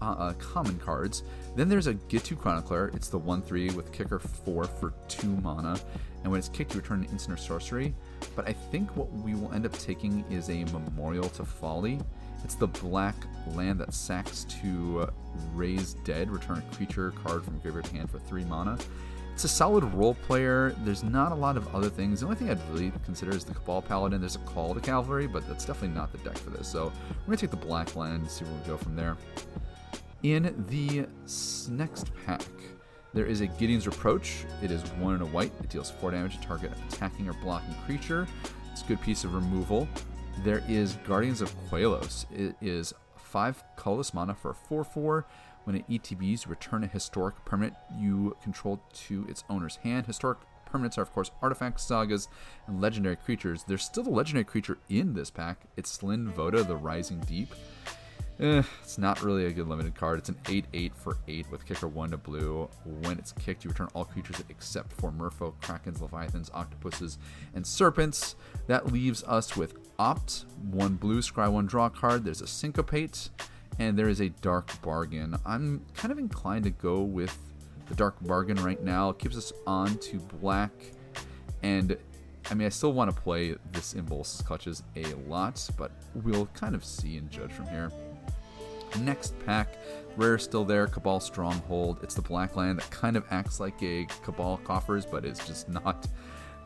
uh, 0.00 0.04
uh, 0.04 0.32
common 0.34 0.78
cards. 0.78 1.22
Then 1.56 1.68
there's 1.68 1.86
a 1.86 1.94
Ghitu 1.94 2.38
Chronicler. 2.38 2.90
It's 2.94 3.08
the 3.08 3.18
1 3.18 3.42
3 3.42 3.70
with 3.70 3.92
kicker 3.92 4.18
4 4.18 4.64
for 4.64 4.92
2 5.08 5.28
mana. 5.42 5.78
And 6.22 6.30
when 6.30 6.38
it's 6.38 6.48
kicked, 6.48 6.74
you 6.74 6.80
return 6.80 7.04
an 7.04 7.10
instant 7.10 7.38
or 7.38 7.42
sorcery. 7.42 7.94
But 8.34 8.48
I 8.48 8.52
think 8.52 8.96
what 8.96 9.12
we 9.12 9.34
will 9.34 9.52
end 9.52 9.66
up 9.66 9.72
taking 9.78 10.24
is 10.30 10.48
a 10.48 10.64
Memorial 10.64 11.28
to 11.30 11.44
Folly. 11.44 12.00
It's 12.44 12.54
the 12.54 12.66
black 12.66 13.14
land 13.54 13.78
that 13.80 13.94
sacks 13.94 14.44
to 14.62 15.08
raise 15.54 15.94
dead, 16.04 16.30
return 16.30 16.58
a 16.58 16.74
creature 16.74 17.12
card 17.24 17.44
from 17.44 17.58
graveyard 17.58 17.86
hand 17.88 18.10
for 18.10 18.18
3 18.18 18.44
mana. 18.44 18.78
It's 19.34 19.42
a 19.42 19.48
solid 19.48 19.82
role 19.94 20.14
player. 20.14 20.76
There's 20.84 21.02
not 21.02 21.32
a 21.32 21.34
lot 21.34 21.56
of 21.56 21.74
other 21.74 21.90
things. 21.90 22.20
The 22.20 22.26
only 22.26 22.36
thing 22.36 22.50
I'd 22.50 22.70
really 22.70 22.92
consider 23.04 23.32
is 23.32 23.42
the 23.42 23.52
Cabal 23.52 23.82
Paladin. 23.82 24.20
There's 24.20 24.36
a 24.36 24.40
Call 24.40 24.74
to 24.74 24.80
Cavalry, 24.80 25.26
but 25.26 25.46
that's 25.48 25.64
definitely 25.64 25.96
not 25.96 26.12
the 26.12 26.18
deck 26.18 26.38
for 26.38 26.50
this. 26.50 26.68
So 26.68 26.92
we're 27.26 27.34
to 27.34 27.40
take 27.40 27.50
the 27.50 27.56
black 27.56 27.96
land 27.96 28.22
and 28.22 28.30
see 28.30 28.44
where 28.44 28.54
we 28.54 28.60
go 28.66 28.76
from 28.76 28.94
there. 28.94 29.16
In 30.22 30.64
the 30.68 31.06
next 31.68 32.12
pack, 32.24 32.42
There 33.12 33.26
is 33.26 33.40
a 33.42 33.46
Gideon's 33.46 33.86
Reproach. 33.86 34.44
It 34.60 34.70
is 34.72 34.82
one 34.92 35.14
and 35.14 35.22
a 35.22 35.26
white. 35.26 35.52
It 35.60 35.68
deals 35.68 35.90
four 35.90 36.10
damage 36.10 36.38
to 36.40 36.46
target 36.46 36.72
attacking 36.88 37.28
or 37.28 37.32
blocking 37.34 37.74
creature. 37.86 38.26
It's 38.72 38.82
a 38.82 38.86
good 38.86 39.00
piece 39.00 39.22
of 39.22 39.34
removal. 39.34 39.88
There 40.42 40.62
is 40.68 40.96
Guardians 41.06 41.40
of 41.40 41.54
Koilos. 41.70 42.26
It 42.32 42.56
is 42.60 42.92
five 43.16 43.62
colorless 43.76 44.14
mana 44.14 44.34
for 44.34 44.50
a 44.50 44.54
4 44.54 44.82
4. 44.84 45.26
When 45.64 45.76
it 45.76 45.88
ETBs, 45.88 46.48
return 46.48 46.84
a 46.84 46.86
historic 46.86 47.42
permanent 47.44 47.74
you 47.98 48.36
control 48.42 48.82
to 49.06 49.26
its 49.28 49.44
owner's 49.48 49.76
hand. 49.76 50.06
Historic 50.06 50.38
permanents 50.70 50.98
are, 50.98 51.02
of 51.02 51.12
course, 51.12 51.30
artifacts, 51.40 51.84
sagas, 51.84 52.28
and 52.66 52.80
legendary 52.80 53.16
creatures. 53.16 53.64
There's 53.66 53.84
still 53.84 54.06
a 54.06 54.10
legendary 54.10 54.44
creature 54.44 54.78
in 54.88 55.14
this 55.14 55.30
pack. 55.30 55.66
It's 55.76 55.90
Slinn 55.90 56.28
Voda, 56.32 56.62
the 56.64 56.76
Rising 56.76 57.20
Deep. 57.20 57.54
Eh, 58.40 58.62
it's 58.82 58.98
not 58.98 59.22
really 59.22 59.46
a 59.46 59.52
good 59.52 59.68
limited 59.68 59.94
card. 59.94 60.18
It's 60.18 60.28
an 60.28 60.38
8 60.48 60.64
8 60.72 60.92
for 60.96 61.18
8 61.28 61.50
with 61.52 61.64
kicker 61.64 61.86
1 61.86 62.10
to 62.10 62.16
blue. 62.16 62.68
When 62.84 63.16
it's 63.18 63.30
kicked, 63.30 63.64
you 63.64 63.70
return 63.70 63.88
all 63.94 64.04
creatures 64.04 64.42
except 64.48 64.92
for 64.92 65.12
Merfolk, 65.12 65.54
Krakens, 65.60 66.00
Leviathans, 66.00 66.50
Octopuses, 66.52 67.18
and 67.54 67.64
Serpents. 67.64 68.34
That 68.66 68.92
leaves 68.92 69.22
us 69.24 69.56
with 69.56 69.78
Opt, 70.00 70.46
1 70.72 70.96
blue, 70.96 71.20
scry 71.20 71.50
1 71.50 71.66
draw 71.66 71.88
card. 71.88 72.24
There's 72.24 72.40
a 72.40 72.46
Syncopate, 72.46 73.28
and 73.78 73.98
there 73.98 74.08
is 74.08 74.20
a 74.20 74.28
Dark 74.28 74.80
Bargain. 74.82 75.36
I'm 75.44 75.84
kind 75.94 76.12
of 76.12 76.18
inclined 76.18 76.64
to 76.64 76.70
go 76.70 77.02
with 77.02 77.36
the 77.88 77.94
Dark 77.94 78.16
Bargain 78.22 78.62
right 78.62 78.82
now. 78.82 79.10
It 79.10 79.18
keeps 79.18 79.36
us 79.36 79.52
on 79.66 79.98
to 79.98 80.18
black, 80.18 80.70
and 81.62 81.96
I 82.50 82.54
mean, 82.54 82.66
I 82.66 82.70
still 82.70 82.92
want 82.92 83.14
to 83.14 83.20
play 83.20 83.54
this 83.72 83.94
In 83.94 84.04
Bolas's 84.04 84.42
Clutches 84.42 84.82
a 84.96 85.14
lot, 85.28 85.68
but 85.78 85.92
we'll 86.14 86.46
kind 86.46 86.74
of 86.74 86.84
see 86.84 87.16
and 87.16 87.30
judge 87.30 87.52
from 87.52 87.66
here. 87.68 87.90
Next 89.00 89.34
pack, 89.44 89.76
rare 90.16 90.38
still 90.38 90.64
there, 90.64 90.86
Cabal 90.86 91.20
Stronghold. 91.20 91.98
It's 92.02 92.14
the 92.14 92.22
black 92.22 92.54
land 92.54 92.78
that 92.78 92.90
kind 92.90 93.16
of 93.16 93.24
acts 93.30 93.60
like 93.60 93.82
a 93.82 94.06
Cabal 94.22 94.58
Coffers, 94.58 95.04
but 95.04 95.24
it's 95.24 95.46
just 95.46 95.68
not 95.84 96.06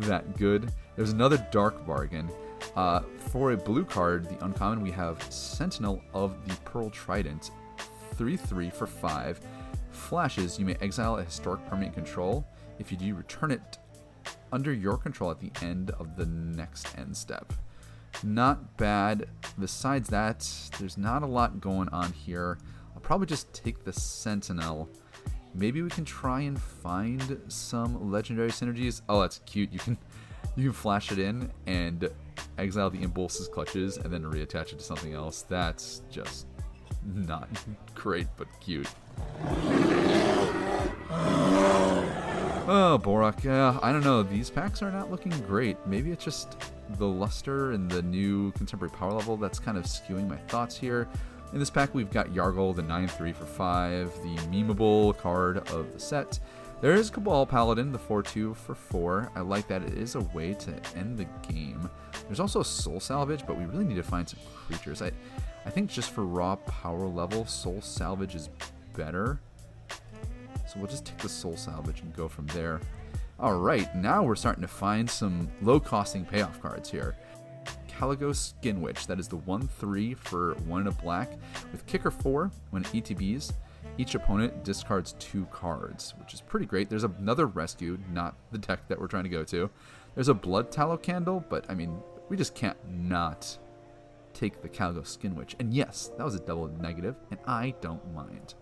that 0.01 0.37
good. 0.37 0.73
There's 0.97 1.13
another 1.13 1.45
Dark 1.51 1.87
Bargain. 1.87 2.29
Uh, 2.77 3.01
for 3.31 3.53
a 3.53 3.57
blue 3.57 3.85
card, 3.85 4.29
the 4.29 4.45
uncommon, 4.45 4.81
we 4.81 4.91
have 4.91 5.23
Sentinel 5.33 6.03
of 6.15 6.47
the 6.47 6.55
Pearl 6.65 6.91
Trident, 6.91 7.51
3 8.15 8.37
3 8.37 8.71
for 8.71 8.87
5. 8.87 9.41
Flashes, 9.91 10.59
you 10.59 10.65
may 10.65 10.77
exile 10.81 11.19
a 11.19 11.25
historic 11.25 11.65
permanent 11.67 11.95
control. 11.95 12.47
If 12.79 12.93
you 12.93 12.99
do, 12.99 13.15
return 13.15 13.51
it 13.51 13.79
under 14.53 14.73
your 14.73 14.97
control 14.97 15.31
at 15.31 15.41
the 15.41 15.51
end 15.63 15.91
of 15.93 16.17
the 16.17 16.27
next 16.27 16.97
end 16.99 17.17
step. 17.17 17.53
Not 18.23 18.77
bad. 18.77 19.29
Besides 19.59 20.09
that, 20.11 20.49
there's 20.79 20.97
not 20.97 21.23
a 21.23 21.27
lot 21.27 21.61
going 21.61 21.89
on 21.91 22.13
here. 22.13 22.59
I'll 22.95 23.01
probably 23.01 23.27
just 23.27 23.53
take 23.53 23.85
the 23.85 23.93
Sentinel. 23.93 24.89
Maybe 25.55 25.83
we 25.83 25.91
can 25.91 26.05
try 26.05 26.41
and 26.41 26.61
find 26.61 27.41
some 27.49 28.11
legendary 28.11 28.51
synergies. 28.51 29.03
Oh, 29.09 29.21
that's 29.21 29.41
cute. 29.47 29.73
You 29.73 29.79
can 29.79 29.99
you 30.57 30.65
can 30.65 30.73
flash 30.73 31.13
it 31.13 31.19
in 31.19 31.51
and 31.67 32.09
exile 32.59 32.91
the 32.91 33.03
In 33.03 33.11
Bolas's 33.11 33.49
Clutches 33.49 33.97
and 33.97 34.13
then 34.13 34.23
reattach 34.23 34.73
it 34.73 34.79
to 34.79 34.85
something 34.85 35.15
else. 35.15 35.43
That's 35.43 36.03
just 36.11 36.47
not 37.05 37.49
great 37.95 38.27
but 38.37 38.49
cute. 38.61 38.89
Oh, 42.71 43.01
Borak, 43.03 43.45
yeah, 43.45 43.79
I 43.83 43.93
don't 43.93 44.05
know. 44.05 44.23
These 44.23 44.51
packs 44.51 44.83
are 44.83 44.91
not 44.91 45.11
looking 45.11 45.33
great. 45.47 45.79
Maybe 45.87 46.11
it's 46.11 46.23
just 46.23 46.57
the 46.99 47.07
luster 47.07 47.73
and 47.73 47.91
the 47.91 48.03
new 48.03 48.53
contemporary 48.53 48.93
power 48.93 49.13
level 49.13 49.39
that's 49.39 49.59
kind 49.59 49.79
of 49.79 49.85
skewing 49.85 50.29
my 50.29 50.37
thoughts 50.37 50.77
here. 50.77 51.09
In 51.55 51.59
this 51.59 51.71
pack, 51.71 51.95
we've 51.95 52.11
got 52.11 52.29
Yargle, 52.29 52.77
the 52.77 52.83
9 52.83 53.09
3 53.09 53.33
for 53.33 53.47
5, 53.47 54.13
the 54.23 54.37
memeable 54.51 55.17
card 55.17 55.67
of 55.71 55.95
the 55.95 55.99
set. 55.99 56.39
There 56.81 56.95
is 56.95 57.11
Cabal 57.11 57.45
Paladin, 57.45 57.91
the 57.91 57.99
4 57.99 58.23
2 58.23 58.55
for 58.55 58.77
4. 58.77 59.33
I 59.35 59.41
like 59.41 59.67
that. 59.67 59.83
It 59.83 59.95
is 59.95 60.15
a 60.15 60.21
way 60.21 60.55
to 60.55 60.73
end 60.95 61.19
the 61.19 61.27
game. 61.53 61.91
There's 62.27 62.39
also 62.39 62.63
Soul 62.63 63.01
Salvage, 63.01 63.45
but 63.49 63.59
we 63.59 63.65
really 63.65 63.85
need 63.85 63.97
to 63.97 64.05
find 64.05 64.29
some 64.29 64.39
creatures. 64.55 65.03
I, 65.03 65.11
I 65.67 65.71
think 65.71 65.91
just 65.91 66.13
for 66.13 66.25
raw 66.25 66.55
power 66.55 67.09
level, 67.09 67.47
Soul 67.47 67.81
Salvage 67.81 68.37
is 68.37 68.49
better. 68.95 69.41
So 70.69 70.75
we'll 70.77 70.87
just 70.87 71.05
take 71.05 71.19
the 71.19 71.29
Soul 71.29 71.57
Salvage 71.57 72.01
and 72.03 72.15
go 72.15 72.29
from 72.29 72.47
there. 72.49 72.81
Alright, 73.41 73.97
now 73.97 74.23
we're 74.23 74.37
starting 74.37 74.63
to 74.63 74.69
find 74.69 75.11
some 75.11 75.49
low 75.61 75.81
costing 75.81 76.25
payoff 76.25 76.63
cards 76.63 76.89
here. 76.89 77.17
Caligo 77.89 78.33
Skin 78.33 78.81
Witch, 78.81 79.09
that 79.09 79.19
is 79.19 79.27
the 79.27 79.37
1 79.37 79.67
3 79.67 80.15
for 80.15 80.55
1 80.67 80.79
and 80.79 80.89
a 80.89 80.93
black, 80.93 81.33
with 81.73 81.85
kicker 81.87 82.13
4 82.13 82.53
when 82.71 82.85
ETBs. 82.85 83.53
Each 83.97 84.15
opponent 84.15 84.65
discards 84.65 85.15
two 85.19 85.47
cards, 85.47 86.15
which 86.21 86.35
is 86.35 86.41
pretty 86.41 86.67
great. 86.67 86.89
There's 86.89 87.05
another 87.05 87.47
rescue, 87.47 87.99
not 88.13 88.37
the 88.53 88.59
deck 88.59 88.87
that 88.89 89.01
we're 89.01 89.09
trying 89.09 89.25
to 89.25 89.29
go 89.29 89.45
to. 89.45 89.71
There's 90.15 90.29
a 90.29 90.35
Blood 90.35 90.71
Tallow 90.71 90.97
Candle, 90.97 91.45
but 91.49 91.65
I 91.69 91.75
mean, 91.75 91.99
we 92.29 92.37
just 92.37 92.55
can't 92.55 92.79
not 92.89 93.59
take 94.35 94.63
the 94.63 94.69
Caligo 94.69 95.07
Skin 95.07 95.35
Witch. 95.35 95.57
And 95.59 95.75
yes, 95.75 96.11
that 96.17 96.25
was 96.25 96.35
a 96.35 96.41
double 96.41 96.69
negative, 96.81 97.17
and 97.31 97.41
I 97.47 97.75
don't 97.81 98.15
mind. 98.15 98.55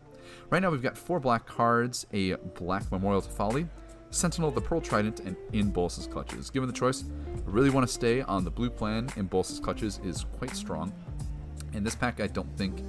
Right 0.51 0.63
now 0.63 0.71
we've 0.71 0.83
got 0.83 0.97
four 0.97 1.21
black 1.21 1.47
cards, 1.47 2.07
a 2.13 2.35
black 2.35 2.91
Memorial 2.91 3.21
to 3.21 3.29
Folly, 3.29 3.69
Sentinel, 4.11 4.51
the 4.51 4.61
Pearl 4.61 4.81
Trident, 4.81 5.21
and 5.21 5.37
In 5.53 5.71
Bolas's 5.71 6.07
Clutches. 6.07 6.51
Given 6.51 6.69
the 6.69 6.73
choice, 6.75 7.05
I 7.37 7.51
really 7.51 7.71
want 7.71 7.87
to 7.87 7.93
stay 7.93 8.23
on 8.23 8.45
the 8.45 8.51
blue 8.51 8.71
plan. 8.71 9.09
In 9.17 9.27
Bolas's 9.27 9.61
Clutches 9.61 10.01
is 10.05 10.25
quite 10.39 10.57
strong. 10.57 10.93
And 11.75 11.85
this 11.85 11.95
pack, 11.95 12.21
I 12.21 12.27
don't 12.29 12.57
think, 12.57 12.83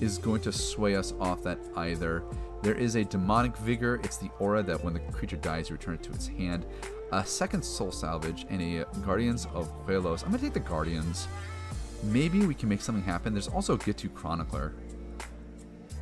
is 0.00 0.18
going 0.18 0.40
to 0.42 0.52
sway 0.52 0.96
us 0.96 1.14
off 1.20 1.42
that 1.42 1.58
either. 1.76 2.22
There 2.62 2.74
is 2.74 2.94
a 2.94 3.04
Demonic 3.04 3.56
Vigor. 3.58 4.00
It's 4.04 4.16
the 4.16 4.30
aura 4.38 4.62
that 4.62 4.82
when 4.82 4.94
the 4.94 5.00
creature 5.00 5.36
dies, 5.36 5.68
you 5.68 5.76
return 5.76 5.94
it 5.94 6.02
to 6.04 6.12
its 6.12 6.28
hand. 6.28 6.64
A 7.12 7.24
second 7.24 7.62
Soul 7.62 7.92
Salvage 7.92 8.46
and 8.48 8.60
a 8.62 8.84
Guardians 9.04 9.46
of 9.52 9.70
Koilos. 9.86 10.24
I'm 10.24 10.32
to 10.32 10.38
take 10.38 10.54
the 10.54 10.60
Guardians. 10.60 11.28
Maybe 12.04 12.46
we 12.46 12.54
can 12.54 12.68
make 12.68 12.80
something 12.80 13.04
happen. 13.04 13.34
There's 13.34 13.48
also 13.48 13.76
Ghitu 13.76 14.12
Chronicler. 14.14 14.72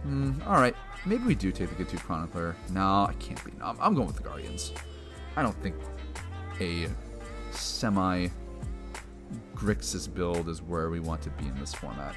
Mm, 0.06 0.44
Alright, 0.46 0.74
maybe 1.06 1.24
we 1.24 1.34
do 1.34 1.52
take 1.52 1.76
the 1.76 1.84
Ghitu 1.84 1.98
Chronicler. 2.00 2.56
No, 2.70 3.06
I 3.08 3.14
can't 3.18 3.44
be. 3.44 3.52
No, 3.58 3.76
I'm 3.80 3.94
going 3.94 4.06
with 4.06 4.16
the 4.16 4.22
Guardians. 4.22 4.72
I 5.36 5.42
don't 5.42 5.60
think 5.62 5.76
a 6.60 6.88
semi 7.50 8.28
Grixis 9.54 10.12
build 10.12 10.48
is 10.48 10.62
where 10.62 10.90
we 10.90 11.00
want 11.00 11.22
to 11.22 11.30
be 11.30 11.46
in 11.46 11.58
this 11.58 11.74
format. 11.74 12.14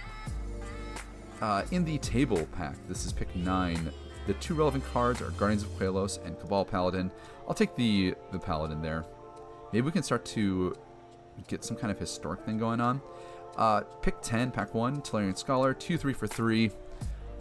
Uh, 1.42 1.63
in 1.72 1.84
the 1.84 1.98
table 2.00 2.48
pack, 2.54 2.75
this 2.88 3.06
is 3.06 3.13
pick 3.13 3.36
9. 3.36 3.92
The 4.27 4.34
two 4.36 4.56
relevant 4.56 4.84
cards 4.86 5.22
are 5.22 5.30
Guardians 5.32 5.63
of 5.63 5.70
Koilos 5.77 6.24
and 6.25 6.39
Cabal 6.39 6.65
Paladin. 6.65 7.12
I'll 7.48 7.54
take 7.54 7.75
the, 7.75 8.15
the 8.32 8.39
Paladin 8.39 8.82
there. 8.82 9.06
Maybe 9.72 9.86
we 9.86 9.92
can 9.92 10.04
start 10.04 10.25
to 10.25 10.75
get 11.48 11.63
some 11.63 11.77
kind 11.77 11.92
of 11.92 12.00
historic 12.00 12.42
thing 12.42 12.58
going 12.58 12.80
on. 12.80 13.01
Uh, 13.58 13.82
pick 14.01 14.22
10, 14.22 14.51
pack 14.51 14.74
1, 14.74 15.01
Tolarian 15.01 15.38
Scholar, 15.38 15.74
2 15.74 15.98
3 15.98 16.13
for 16.13 16.27
3 16.27 16.72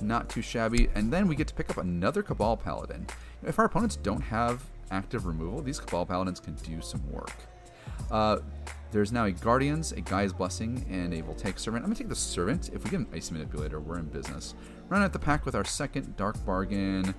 not 0.00 0.28
too 0.28 0.42
shabby. 0.42 0.88
And 0.94 1.12
then 1.12 1.26
we 1.28 1.36
get 1.36 1.48
to 1.48 1.54
pick 1.54 1.70
up 1.70 1.78
another 1.78 2.22
Cabal 2.22 2.56
Paladin. 2.56 3.06
If 3.42 3.58
our 3.58 3.64
opponents 3.64 3.96
don't 3.96 4.20
have 4.20 4.64
active 4.90 5.26
removal, 5.26 5.62
these 5.62 5.80
Cabal 5.80 6.06
Paladins 6.06 6.40
can 6.40 6.54
do 6.54 6.80
some 6.80 7.02
work. 7.10 7.32
Uh, 8.10 8.38
there's 8.94 9.10
now 9.10 9.24
a 9.24 9.32
Guardians, 9.32 9.90
a 9.90 10.00
Gaea's 10.00 10.32
Blessing, 10.32 10.86
and 10.88 11.12
a 11.12 11.20
Voltaic 11.20 11.58
Servant. 11.58 11.82
I'm 11.82 11.88
going 11.88 11.96
to 11.96 12.02
take 12.04 12.08
the 12.08 12.14
Servant. 12.14 12.70
If 12.72 12.84
we 12.84 12.90
get 12.90 13.00
an 13.00 13.08
Icy 13.12 13.34
Manipulator, 13.34 13.80
we're 13.80 13.98
in 13.98 14.04
business. 14.04 14.54
Run 14.88 15.02
out 15.02 15.12
the 15.12 15.18
pack 15.18 15.44
with 15.44 15.56
our 15.56 15.64
second 15.64 16.16
Dark 16.16 16.42
Bargain, 16.46 17.12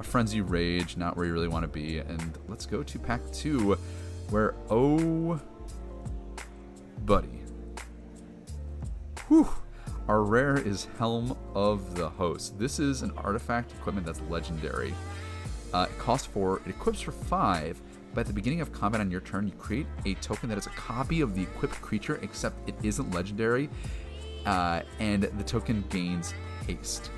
a 0.00 0.02
Frenzied 0.02 0.50
Rage, 0.50 0.96
not 0.96 1.16
where 1.16 1.26
you 1.26 1.32
really 1.32 1.46
want 1.46 1.62
to 1.62 1.68
be. 1.68 1.98
And 1.98 2.36
let's 2.48 2.66
go 2.66 2.82
to 2.82 2.98
pack 2.98 3.20
two, 3.32 3.78
where, 4.30 4.56
oh, 4.70 5.40
buddy. 7.04 7.42
Whew. 9.28 9.50
Our 10.08 10.24
rare 10.24 10.58
is 10.58 10.88
Helm 10.98 11.38
of 11.54 11.94
the 11.94 12.08
Host. 12.08 12.58
This 12.58 12.80
is 12.80 13.02
an 13.02 13.12
artifact 13.16 13.70
equipment 13.70 14.04
that's 14.04 14.20
legendary. 14.22 14.94
Uh, 15.72 15.86
it 15.88 15.96
costs 15.96 16.26
four, 16.26 16.60
it 16.66 16.70
equips 16.70 17.00
for 17.00 17.12
five, 17.12 17.80
but 18.14 18.20
at 18.20 18.26
the 18.26 18.32
beginning 18.32 18.60
of 18.60 18.72
combat 18.72 19.00
on 19.00 19.10
your 19.10 19.20
turn, 19.20 19.46
you 19.46 19.52
create 19.54 19.86
a 20.04 20.14
token 20.14 20.48
that 20.48 20.58
is 20.58 20.66
a 20.66 20.70
copy 20.70 21.20
of 21.20 21.34
the 21.34 21.42
equipped 21.42 21.80
creature, 21.80 22.18
except 22.22 22.68
it 22.68 22.74
isn't 22.82 23.12
legendary, 23.14 23.68
uh, 24.46 24.82
and 24.98 25.24
the 25.24 25.44
token 25.44 25.84
gains 25.88 26.34
haste. 26.66 27.10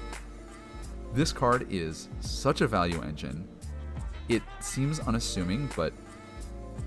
This 1.15 1.33
card 1.33 1.67
is 1.71 2.09
such 2.21 2.61
a 2.61 2.67
value 2.67 3.03
engine. 3.03 3.47
It 4.29 4.43
seems 4.61 5.01
unassuming, 5.01 5.69
but 5.77 5.93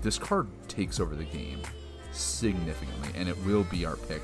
this 0.02 0.18
card 0.18 0.48
takes 0.68 1.00
over 1.00 1.14
the 1.14 1.24
game 1.24 1.60
significantly, 2.12 3.10
and 3.14 3.28
it 3.28 3.36
will 3.44 3.64
be 3.64 3.84
our 3.84 3.96
pick. 3.96 4.22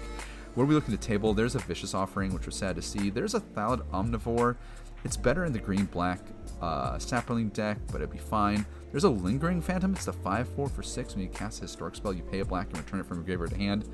What 0.55 0.65
are 0.65 0.67
we 0.67 0.75
looking 0.75 0.97
to 0.97 1.01
table? 1.01 1.33
There's 1.35 1.55
a 1.55 1.61
Vicious 1.61 1.95
Offering, 1.95 2.35
which 2.35 2.47
was 2.47 2.57
sad 2.57 2.77
to 2.77 2.83
see. 2.83 3.11
There's 3.11 3.35
a 3.35 3.41
Thallid 3.41 3.81
Omnivore. 3.91 4.57
It's 5.05 5.17
better 5.17 5.45
in 5.45 5.53
the 5.53 5.59
green 5.59 5.87
black 5.87 6.21
uh, 6.61 6.95
Saproling 6.95 7.53
deck, 7.53 7.79
but 7.89 7.97
it'd 7.97 8.11
be 8.11 8.19
fine. 8.19 8.65
There's 8.91 9.05
a 9.05 9.11
Lingering 9.11 9.61
Phantom. 9.61 9.93
It's 9.93 10.05
the 10.05 10.13
5 10.13 10.49
4 10.49 10.69
for 10.69 10.83
6. 10.83 11.15
When 11.15 11.25
you 11.25 11.31
cast 11.31 11.59
a 11.59 11.63
Historic 11.63 11.97
spell, 11.97 12.13
you 12.13 12.23
pay 12.23 12.41
a 12.41 12.45
black 12.45 12.69
and 12.69 12.79
return 12.79 13.01
it 13.01 13.07
from 13.07 13.19
your 13.19 13.25
graveyard 13.25 13.51
to 13.51 13.57
hand. 13.57 13.89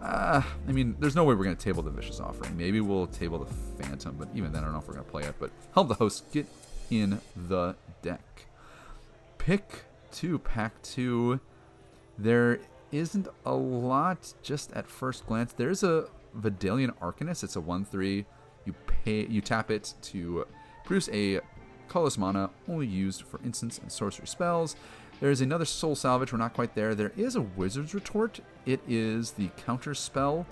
Uh, 0.00 0.42
I 0.68 0.72
mean, 0.72 0.96
there's 0.98 1.14
no 1.14 1.24
way 1.24 1.34
we're 1.34 1.44
going 1.44 1.56
to 1.56 1.62
table 1.62 1.82
the 1.82 1.90
Vicious 1.90 2.18
Offering. 2.18 2.56
Maybe 2.56 2.80
we'll 2.80 3.06
table 3.06 3.38
the 3.38 3.82
Phantom, 3.82 4.16
but 4.18 4.28
even 4.34 4.52
then, 4.52 4.62
I 4.62 4.64
don't 4.64 4.72
know 4.72 4.80
if 4.80 4.88
we're 4.88 4.94
going 4.94 5.06
to 5.06 5.10
play 5.10 5.22
it. 5.22 5.34
But 5.38 5.50
help 5.74 5.88
the 5.88 5.94
host 5.94 6.30
get 6.32 6.46
in 6.90 7.20
the 7.36 7.76
deck. 8.02 8.46
Pick 9.38 9.84
two, 10.10 10.38
pack 10.40 10.82
two. 10.82 11.40
There 12.18 12.58
isn't 12.90 13.28
a 13.46 13.54
lot 13.54 14.34
just 14.42 14.72
at 14.72 14.86
first 14.86 15.26
glance. 15.26 15.52
There's 15.52 15.82
a 15.82 16.08
Vodalian 16.38 16.96
Arcanist. 16.98 17.44
It's 17.44 17.56
a 17.56 17.60
1 17.60 17.84
3. 17.84 18.26
Pay 19.04 19.26
you 19.26 19.40
tap 19.40 19.70
it 19.70 19.94
to 20.02 20.46
produce 20.84 21.08
a 21.12 21.40
colorless 21.88 22.16
mana 22.18 22.50
only 22.68 22.86
used 22.86 23.22
for 23.22 23.40
instants 23.44 23.78
and 23.78 23.90
sorcery 23.90 24.26
spells. 24.26 24.76
There's 25.20 25.40
another 25.40 25.64
Soul 25.64 25.94
Salvage. 25.94 26.32
We're 26.32 26.38
not 26.38 26.54
quite 26.54 26.74
there. 26.74 26.94
There 26.94 27.12
is 27.16 27.36
a 27.36 27.42
Wizard's 27.42 27.94
Retort. 27.94 28.40
It 28.66 28.80
is 28.88 29.32
the 29.32 29.48
counter 29.66 29.94
spell, 29.94 30.46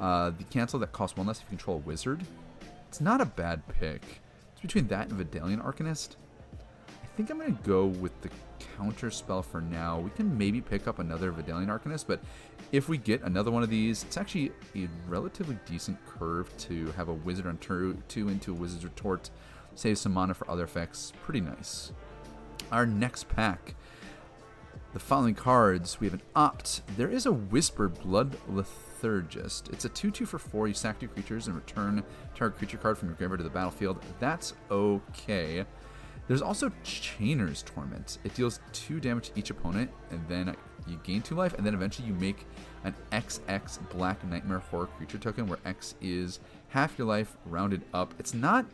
uh, 0.00 0.30
the 0.30 0.44
cancel 0.44 0.78
that 0.80 0.92
costs 0.92 1.16
one 1.16 1.26
less 1.26 1.38
if 1.38 1.44
you 1.44 1.50
control 1.50 1.76
a 1.76 1.80
wizard. 1.80 2.24
It's 2.88 3.00
not 3.00 3.20
a 3.20 3.26
bad 3.26 3.62
pick. 3.68 4.20
It's 4.52 4.62
between 4.62 4.88
that 4.88 5.10
and 5.10 5.18
Vodalian 5.18 5.64
Arcanist. 5.64 6.16
I 7.20 7.22
think 7.22 7.32
I'm 7.32 7.38
going 7.38 7.54
to 7.54 7.68
go 7.68 7.84
with 7.84 8.18
the 8.22 8.30
counter 8.78 9.10
spell 9.10 9.42
for 9.42 9.60
now. 9.60 10.00
We 10.00 10.08
can 10.08 10.38
maybe 10.38 10.62
pick 10.62 10.88
up 10.88 11.00
another 11.00 11.30
Vodalian 11.30 11.66
Arcanist, 11.66 12.06
but 12.06 12.18
if 12.72 12.88
we 12.88 12.96
get 12.96 13.20
another 13.20 13.50
one 13.50 13.62
of 13.62 13.68
these, 13.68 14.04
it's 14.04 14.16
actually 14.16 14.52
a 14.74 14.88
relatively 15.06 15.58
decent 15.66 15.98
curve 16.06 16.50
to 16.56 16.86
have 16.92 17.10
a 17.10 17.12
Wizard 17.12 17.46
on 17.46 17.58
turn 17.58 18.02
2 18.08 18.30
into 18.30 18.52
a 18.52 18.54
Wizard's 18.54 18.84
Retort. 18.84 19.28
Save 19.74 19.98
some 19.98 20.12
mana 20.12 20.32
for 20.32 20.50
other 20.50 20.64
effects. 20.64 21.12
Pretty 21.22 21.42
nice. 21.42 21.92
Our 22.72 22.86
next 22.86 23.28
pack. 23.28 23.74
The 24.94 24.98
following 24.98 25.34
cards, 25.34 26.00
we 26.00 26.06
have 26.06 26.14
an 26.14 26.22
Opt. 26.34 26.80
There 26.96 27.10
is 27.10 27.26
a 27.26 27.32
Whisper 27.32 27.90
Blood 27.90 28.34
Liturgist. 28.50 29.70
It's 29.74 29.84
a 29.84 29.90
2 29.90 30.10
2 30.10 30.24
for 30.24 30.38
4. 30.38 30.68
You 30.68 30.74
sack 30.74 31.00
two 31.00 31.08
creatures 31.08 31.48
and 31.48 31.54
return 31.54 32.02
target 32.34 32.56
creature 32.56 32.78
card 32.78 32.96
from 32.96 33.08
your 33.08 33.16
graveyard 33.16 33.40
to 33.40 33.44
the 33.44 33.50
battlefield. 33.50 34.02
That's 34.20 34.54
okay. 34.70 35.66
There's 36.30 36.42
also 36.42 36.70
Chainer's 36.84 37.64
Torment. 37.64 38.18
It 38.22 38.34
deals 38.34 38.60
2 38.72 39.00
damage 39.00 39.30
to 39.30 39.38
each 39.40 39.50
opponent, 39.50 39.90
and 40.12 40.24
then 40.28 40.54
you 40.86 41.00
gain 41.02 41.22
2 41.22 41.34
life, 41.34 41.54
and 41.54 41.66
then 41.66 41.74
eventually 41.74 42.06
you 42.06 42.14
make 42.14 42.46
an 42.84 42.94
XX 43.10 43.80
Black 43.90 44.24
Nightmare 44.24 44.60
Horror 44.60 44.86
creature 44.86 45.18
token, 45.18 45.48
where 45.48 45.58
X 45.64 45.96
is 46.00 46.38
half 46.68 46.96
your 46.96 47.08
life 47.08 47.36
rounded 47.46 47.82
up. 47.92 48.14
It's 48.20 48.32
not 48.32 48.64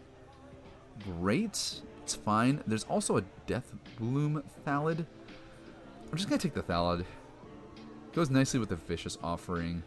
great. 1.02 1.80
It's 2.02 2.14
fine. 2.14 2.62
There's 2.66 2.84
also 2.84 3.16
a 3.16 3.22
Death 3.46 3.72
Bloom 3.98 4.42
Thallid. 4.66 5.06
I'm 6.12 6.18
just 6.18 6.28
going 6.28 6.38
to 6.38 6.46
take 6.46 6.54
the 6.54 6.60
Thallid. 6.60 7.06
Goes 8.12 8.28
nicely 8.28 8.60
with 8.60 8.68
the 8.68 8.76
Vicious 8.76 9.16
Offering. 9.24 9.82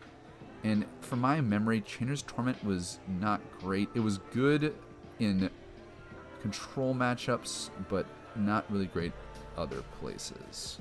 And 0.64 0.88
from 1.02 1.22
my 1.22 1.40
memory, 1.40 1.82
Chainer's 1.82 2.24
Torment 2.24 2.66
was 2.66 2.98
not 3.20 3.42
great. 3.60 3.90
It 3.94 4.00
was 4.00 4.18
good 4.34 4.74
in 5.20 5.52
control 6.42 6.94
matchups, 6.94 7.70
but 7.90 8.06
not 8.36 8.66
really 8.70 8.88
great 8.88 9.12
other 9.58 9.84
places. 10.00 10.80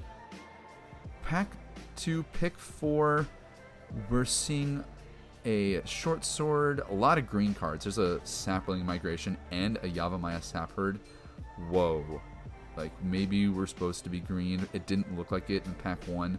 Pack 1.22 1.48
2, 1.96 2.22
pick 2.32 2.58
4. 2.58 3.26
We're 4.10 4.24
seeing 4.24 4.84
a 5.44 5.84
short 5.86 6.24
sword, 6.24 6.82
a 6.90 6.94
lot 6.94 7.18
of 7.18 7.28
green 7.28 7.54
cards. 7.54 7.84
There's 7.84 7.98
a 7.98 8.20
Saproling 8.24 8.84
Migration 8.84 9.36
and 9.50 9.76
a 9.78 9.88
Yavimaya 9.88 10.40
Sapherd. 10.40 10.98
Whoa. 11.70 12.20
Like 12.76 12.92
maybe 13.02 13.48
we're 13.48 13.66
supposed 13.66 14.04
to 14.04 14.10
be 14.10 14.20
green. 14.20 14.68
It 14.72 14.86
didn't 14.86 15.16
look 15.16 15.32
like 15.32 15.50
it 15.50 15.64
in 15.66 15.74
pack 15.74 16.02
one. 16.04 16.38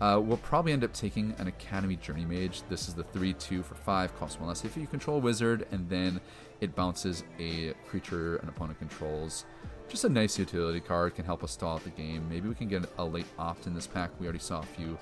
Uh, 0.00 0.20
we'll 0.22 0.36
probably 0.38 0.72
end 0.72 0.84
up 0.84 0.92
taking 0.92 1.34
an 1.38 1.46
Academy 1.46 1.96
Journey 1.96 2.24
Mage. 2.24 2.62
This 2.68 2.88
is 2.88 2.94
the 2.94 3.04
3 3.04 3.32
2 3.32 3.62
for 3.62 3.74
5, 3.74 4.18
costs 4.18 4.38
one 4.38 4.48
less 4.48 4.64
if 4.64 4.76
you 4.76 4.86
control 4.86 5.16
a 5.16 5.20
wizard, 5.20 5.66
and 5.70 5.88
then 5.88 6.20
it 6.60 6.74
bounces 6.74 7.24
a 7.38 7.72
creature 7.88 8.36
an 8.36 8.48
opponent 8.48 8.78
controls. 8.78 9.46
Just 9.88 10.04
a 10.04 10.08
nice 10.08 10.38
utility 10.38 10.80
card, 10.80 11.14
can 11.14 11.24
help 11.24 11.44
us 11.44 11.52
stall 11.52 11.76
out 11.76 11.84
the 11.84 11.90
game. 11.90 12.28
Maybe 12.28 12.48
we 12.48 12.54
can 12.54 12.68
get 12.68 12.84
a 12.98 13.04
late 13.04 13.26
opt 13.38 13.66
in 13.66 13.74
this 13.74 13.86
pack. 13.86 14.10
We 14.18 14.26
already 14.26 14.40
saw 14.40 14.60
a 14.60 14.66
few 14.66 14.98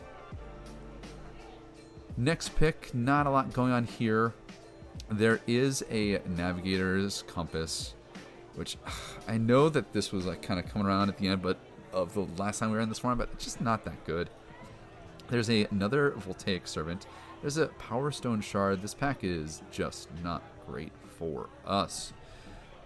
Next 2.17 2.55
pick, 2.55 2.95
not 2.95 3.27
a 3.27 3.31
lot 3.31 3.53
going 3.53 3.73
on 3.73 3.85
here. 3.85 4.35
There 5.11 5.41
is 5.49 5.85
a 5.91 6.21
Navigator's 6.27 7.25
Compass, 7.27 7.95
which 8.55 8.77
I 9.29 9.37
know 9.37 9.69
that 9.69 9.93
this 9.93 10.13
was 10.13 10.25
like 10.25 10.41
kind 10.41 10.61
of 10.61 10.67
coming 10.67 10.87
around 10.87 11.09
at 11.09 11.19
the 11.19 11.27
end, 11.27 11.43
but 11.43 11.59
of 11.93 12.15
the 12.15 12.27
last 12.41 12.61
time 12.61 12.71
we 12.71 12.77
were 12.77 12.83
in 12.83 12.89
this 12.89 13.01
form, 13.01 13.19
but 13.19 13.31
it's 13.33 13.45
just 13.45 13.61
not 13.61 13.85
that 13.85 14.05
good. 14.05 14.31
There's 15.29 15.51
a, 15.51 15.67
another 15.71 16.11
Voltaic 16.17 16.67
Servant. 16.67 17.07
There's 17.41 17.57
a 17.57 17.67
Power 17.67 18.11
Stone 18.11 18.41
Shard. 18.41 18.83
This 18.83 18.95
pack 18.95 19.25
is 19.25 19.63
just 19.71 20.09
not 20.23 20.43
great 20.67 20.93
for 21.19 21.49
us. 21.67 22.13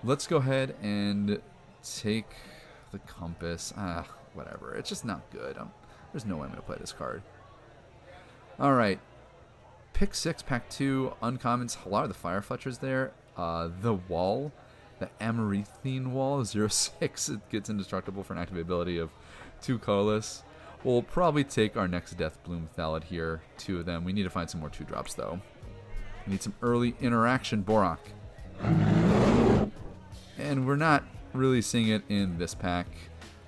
Let's 0.05 0.27
go 0.27 0.37
ahead 0.37 0.77
and 0.83 1.41
take 1.83 2.27
the 2.93 2.99
Compass. 3.01 3.73
Ah, 3.77 4.07
whatever. 4.35 4.75
It's 4.75 4.89
just 4.89 5.05
not 5.05 5.29
good. 5.31 5.59
Um, 5.59 5.71
there's 6.13 6.25
no 6.25 6.37
way 6.37 6.45
I'm 6.45 6.49
going 6.51 6.61
to 6.61 6.67
play 6.67 6.77
this 6.81 6.93
card. 6.93 7.23
All 8.61 8.75
right, 8.75 8.99
pick 9.93 10.15
six, 10.15 10.43
pack 10.43 10.69
two, 10.69 11.13
uncommons. 11.23 11.85
A 11.85 11.89
lot 11.89 12.03
of 12.05 12.09
the 12.09 12.15
fire 12.15 12.43
fletchers 12.43 12.79
there. 12.79 13.13
Uh, 13.37 13.69
the 13.83 13.95
wall, 13.95 14.53
the 14.99 15.11
Amaranthine 15.21 16.13
wall, 16.13 16.45
zero 16.45 16.69
six. 16.69 17.29
It 17.29 17.49
gets 17.51 17.71
indestructible 17.71 18.23
for 18.23 18.33
an 18.33 18.39
active 18.39 18.57
ability 18.57 18.99
of 18.99 19.11
two 19.61 19.79
colorless. 19.79 20.43
We'll 20.85 21.03
probably 21.03 21.45
take 21.45 21.77
our 21.77 21.89
next 21.89 22.13
Death 22.13 22.43
Bloom 22.45 22.69
Thallid 22.77 23.05
here. 23.05 23.43
Two 23.57 23.81
of 23.81 23.87
them. 23.87 24.05
We 24.05 24.13
need 24.13 24.23
to 24.23 24.31
find 24.31 24.49
some 24.49 24.61
more 24.61 24.71
two 24.71 24.85
drops 24.85 25.15
though. 25.15 25.41
We 26.27 26.33
need 26.33 26.43
some 26.43 26.55
early 26.63 26.95
interaction, 27.01 27.65
Borak. 27.65 27.99
And 30.39 30.67
we're 30.67 30.77
not 30.77 31.05
really 31.33 31.63
seeing 31.63 31.89
it 31.89 32.03
in 32.09 32.39
this 32.39 32.55
pack. 32.55 32.87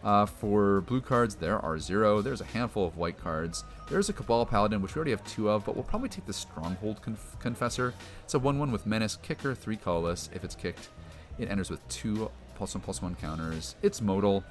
Uh, 0.02 0.24
for 0.24 0.80
blue 0.80 1.00
cards, 1.00 1.34
there 1.34 1.58
are 1.58 1.78
zero. 1.78 2.22
There's 2.22 2.40
a 2.40 2.46
handful 2.46 2.86
of 2.86 2.96
white 2.96 3.18
cards. 3.18 3.64
There's 3.90 4.08
a 4.08 4.14
Cabal 4.14 4.46
Paladin, 4.46 4.80
which 4.80 4.94
we 4.94 4.98
already 4.98 5.10
have 5.10 5.22
two 5.24 5.50
of, 5.50 5.66
but 5.66 5.74
we'll 5.74 5.84
probably 5.84 6.08
take 6.08 6.24
the 6.24 6.32
Stronghold 6.32 7.02
Conf- 7.02 7.36
Confessor. 7.38 7.92
It's 8.24 8.32
a 8.32 8.38
1 8.38 8.58
1 8.58 8.72
with 8.72 8.86
Menace, 8.86 9.16
Kicker, 9.16 9.54
3 9.54 9.76
colorless. 9.76 10.30
If 10.34 10.42
it's 10.42 10.54
kicked, 10.54 10.88
it 11.38 11.50
enters 11.50 11.70
with 11.70 11.86
two 11.88 12.30
plus 12.54 12.74
1 12.74 12.80
plus 12.80 13.02
1 13.02 13.14
counters. 13.16 13.74
It's 13.82 14.00
modal. 14.00 14.42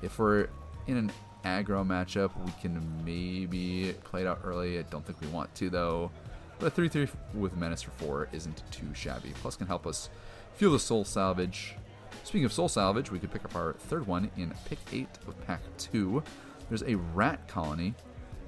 If 0.00 0.18
we're 0.18 0.48
in 0.86 0.96
an 0.96 1.12
aggro 1.44 1.86
matchup, 1.86 2.30
we 2.44 2.52
can 2.60 2.80
maybe 3.04 3.94
play 4.04 4.22
it 4.22 4.26
out 4.26 4.40
early. 4.44 4.78
I 4.78 4.82
don't 4.82 5.04
think 5.04 5.20
we 5.20 5.26
want 5.28 5.54
to, 5.56 5.70
though. 5.70 6.10
But 6.58 6.66
a 6.66 6.70
3 6.70 6.88
3 6.88 7.08
with 7.34 7.56
Menace 7.56 7.82
for 7.82 7.92
4 7.92 8.28
isn't 8.32 8.62
too 8.70 8.92
shabby. 8.94 9.32
Plus, 9.40 9.56
can 9.56 9.66
help 9.66 9.86
us 9.86 10.10
feel 10.54 10.72
the 10.72 10.78
Soul 10.78 11.04
Salvage. 11.04 11.76
Speaking 12.24 12.44
of 12.44 12.52
Soul 12.52 12.68
Salvage, 12.68 13.10
we 13.10 13.18
could 13.18 13.32
pick 13.32 13.44
up 13.44 13.56
our 13.56 13.72
third 13.72 14.06
one 14.06 14.30
in 14.36 14.52
pick 14.66 14.78
8 14.92 15.08
of 15.26 15.46
pack 15.46 15.60
2. 15.78 16.22
There's 16.68 16.82
a 16.82 16.96
Rat 16.96 17.48
Colony. 17.48 17.94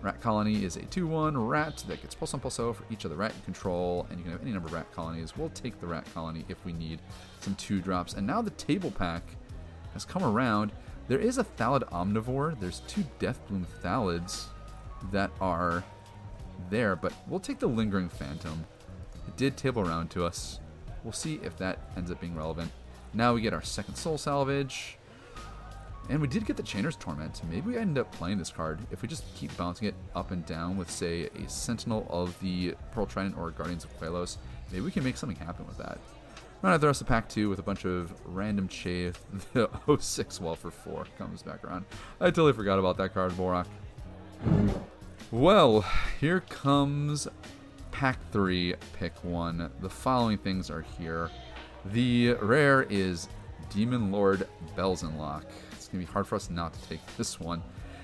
Rat 0.03 0.21
Colony 0.21 0.65
is 0.65 0.77
a 0.77 0.83
2 0.83 1.07
1 1.07 1.39
rat 1.47 1.85
that 1.89 2.03
gets 2.03 2.15
plus 2.15 2.33
1 2.33 2.41
plus 2.41 2.57
0 2.57 2.73
for 2.73 2.85
each 2.91 3.05
of 3.05 3.11
the 3.11 3.17
rat 3.17 3.33
you 3.35 3.43
control, 3.45 4.07
and 4.11 4.19
you 4.19 4.25
can 4.25 4.33
have 4.33 4.43
any 4.43 4.53
number 4.53 4.67
of 4.67 4.75
rat 4.75 4.91
colonies. 4.93 5.37
We'll 5.37 5.49
take 5.51 5.81
the 5.81 5.87
Rat 5.87 6.05
Colony 6.13 6.45
if 6.49 6.65
we 6.65 6.73
need 6.73 7.01
some 7.41 7.55
2 7.55 7.81
drops. 7.81 8.15
And 8.15 8.27
now 8.27 8.43
the 8.43 8.51
table 8.51 8.91
pack 8.91 9.23
has 9.95 10.05
come 10.05 10.25
around. 10.25 10.73
There 11.09 11.19
is 11.19 11.39
a 11.39 11.45
Thallid 11.45 11.83
Omnivore. 11.91 12.59
There's 12.59 12.81
two 12.87 13.05
Deathbloom 13.19 13.67
Thallids 13.83 14.47
that 15.11 15.31
are 15.41 15.85
there, 16.71 16.97
but 16.97 17.13
we'll 17.27 17.41
take 17.41 17.59
the 17.59 17.67
Lingering 17.67 18.09
Phantom. 18.09 18.65
It 19.27 19.37
did 19.37 19.57
table 19.57 19.83
around 19.83 20.11
to 20.11 20.25
us. 20.25 20.61
We'll 21.03 21.13
see 21.13 21.41
if 21.43 21.57
that 21.59 21.79
ends 21.97 22.11
up 22.11 22.21
being 22.21 22.37
relevant. 22.37 22.71
Now 23.15 23.35
we 23.35 23.41
get 23.41 23.53
our 23.53 23.63
second 23.63 23.97
Soul 23.97 24.17
Salvage. 24.17 24.97
And 26.09 26.21
we 26.21 26.27
did 26.27 26.47
get 26.47 26.57
the 26.57 26.63
Chainer's 26.63 26.97
Torment. 26.97 27.41
Maybe 27.49 27.73
we 27.73 27.77
end 27.77 27.97
up 27.97 28.11
playing 28.13 28.39
this 28.39 28.51
card 28.51 28.81
if 28.91 29.03
we 29.03 29.09
just 29.09 29.25
keep 29.35 29.57
bouncing 29.57 29.89
it 29.89 29.95
up 30.15 30.31
and 30.31 30.45
down 30.47 30.77
with, 30.77 30.91
say, 30.91 31.29
a 31.45 31.49
Sentinel 31.49 32.07
of 32.11 32.39
the 32.41 32.75
Pearl 32.91 33.07
Trident 33.07 33.37
or 33.39 33.51
Guardians 33.51 33.85
of 33.85 33.99
Koilos. 34.01 34.37
Maybe 34.71 34.85
we 34.85 34.91
can 34.91 35.05
make 35.05 35.17
something 35.17 35.39
happen 35.39 35.67
with 35.67 35.79
that. 35.79 35.99
Run 36.63 36.75
out 36.75 36.81
the 36.81 36.87
rest 36.87 37.01
of 37.01 37.09
pack 37.09 37.29
2 37.29 37.51
with 37.51 37.59
a 37.59 37.63
bunch 37.63 37.85
of 37.85 38.15
random 38.25 38.69
Chafe. 38.69 39.19
The 39.53 39.69
06 39.99 40.41
Wall 40.41 40.55
for 40.55 40.71
4 40.71 41.07
comes 41.19 41.43
back 41.43 41.65
around. 41.65 41.85
I 42.21 42.27
totally 42.27 42.53
forgot 42.53 42.79
about 42.79 42.97
that 42.99 43.13
card, 43.13 43.33
Borak. 43.33 43.67
Well, 45.33 45.85
here 46.21 46.41
comes 46.49 47.27
pack 47.91 48.19
3, 48.31 48.77
pick 48.93 49.13
1. 49.25 49.71
The 49.81 49.91
following 49.91 50.39
things 50.39 50.71
are 50.71 50.83
here. 50.83 51.31
The 51.87 52.35
rare 52.35 52.87
is 52.89 53.29
Demon 53.71 54.13
Lord 54.13 54.47
Belzenlok. 54.77 55.43
It's 55.73 55.89
going 55.89 56.05
to 56.05 56.07
be 56.07 56.13
hard 56.13 56.29
for 56.29 56.37
us 56.37 56.49
not 56.49 56.75
to 56.75 56.89
take 56.89 57.01
this 57.17 57.41
one. 57.41 57.61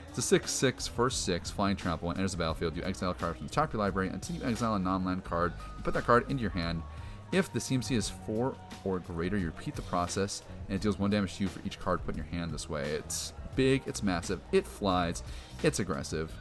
It's 0.09 0.19
a 0.19 0.23
6 0.23 0.51
6 0.51 0.89
for 0.89 1.11
6 1.11 1.51
flying 1.53 1.77
trample. 1.77 2.11
Enters 2.11 2.33
the 2.33 2.39
battlefield, 2.39 2.77
you 2.77 2.83
exile 2.83 3.11
a 3.11 3.15
card 3.15 3.37
from 3.37 3.47
the 3.47 3.53
top 3.53 3.69
of 3.69 3.75
your 3.75 3.83
library 3.83 4.09
until 4.09 4.35
you 4.35 4.43
exile 4.43 4.75
a 4.75 4.79
non 4.81 5.05
land 5.05 5.23
card. 5.23 5.53
You 5.77 5.85
put 5.85 5.95
that 5.95 6.07
card 6.07 6.29
into 6.29 6.43
your 6.43 6.51
hand. 6.51 6.83
If 7.31 7.53
the 7.53 7.59
CMC 7.59 7.97
is 7.97 8.09
4 8.09 8.55
or 8.85 8.99
greater, 9.01 9.37
you 9.37 9.47
repeat 9.47 9.77
the 9.77 9.83
process, 9.83 10.43
and 10.69 10.77
it 10.77 10.81
deals 10.81 10.99
1 10.99 11.11
damage 11.11 11.37
to 11.37 11.45
you 11.45 11.49
for 11.49 11.61
each 11.67 11.79
card 11.79 12.05
put 12.05 12.15
in 12.15 12.19
your 12.19 12.27
hand 12.27 12.53
this 12.53 12.69
way. 12.69 12.85
It's 12.91 13.35
big, 13.55 13.83
it's 13.87 14.03
massive, 14.03 14.41
it 14.53 14.67
flies, 14.67 15.23
it's 15.63 15.79
aggressive. 15.79 16.33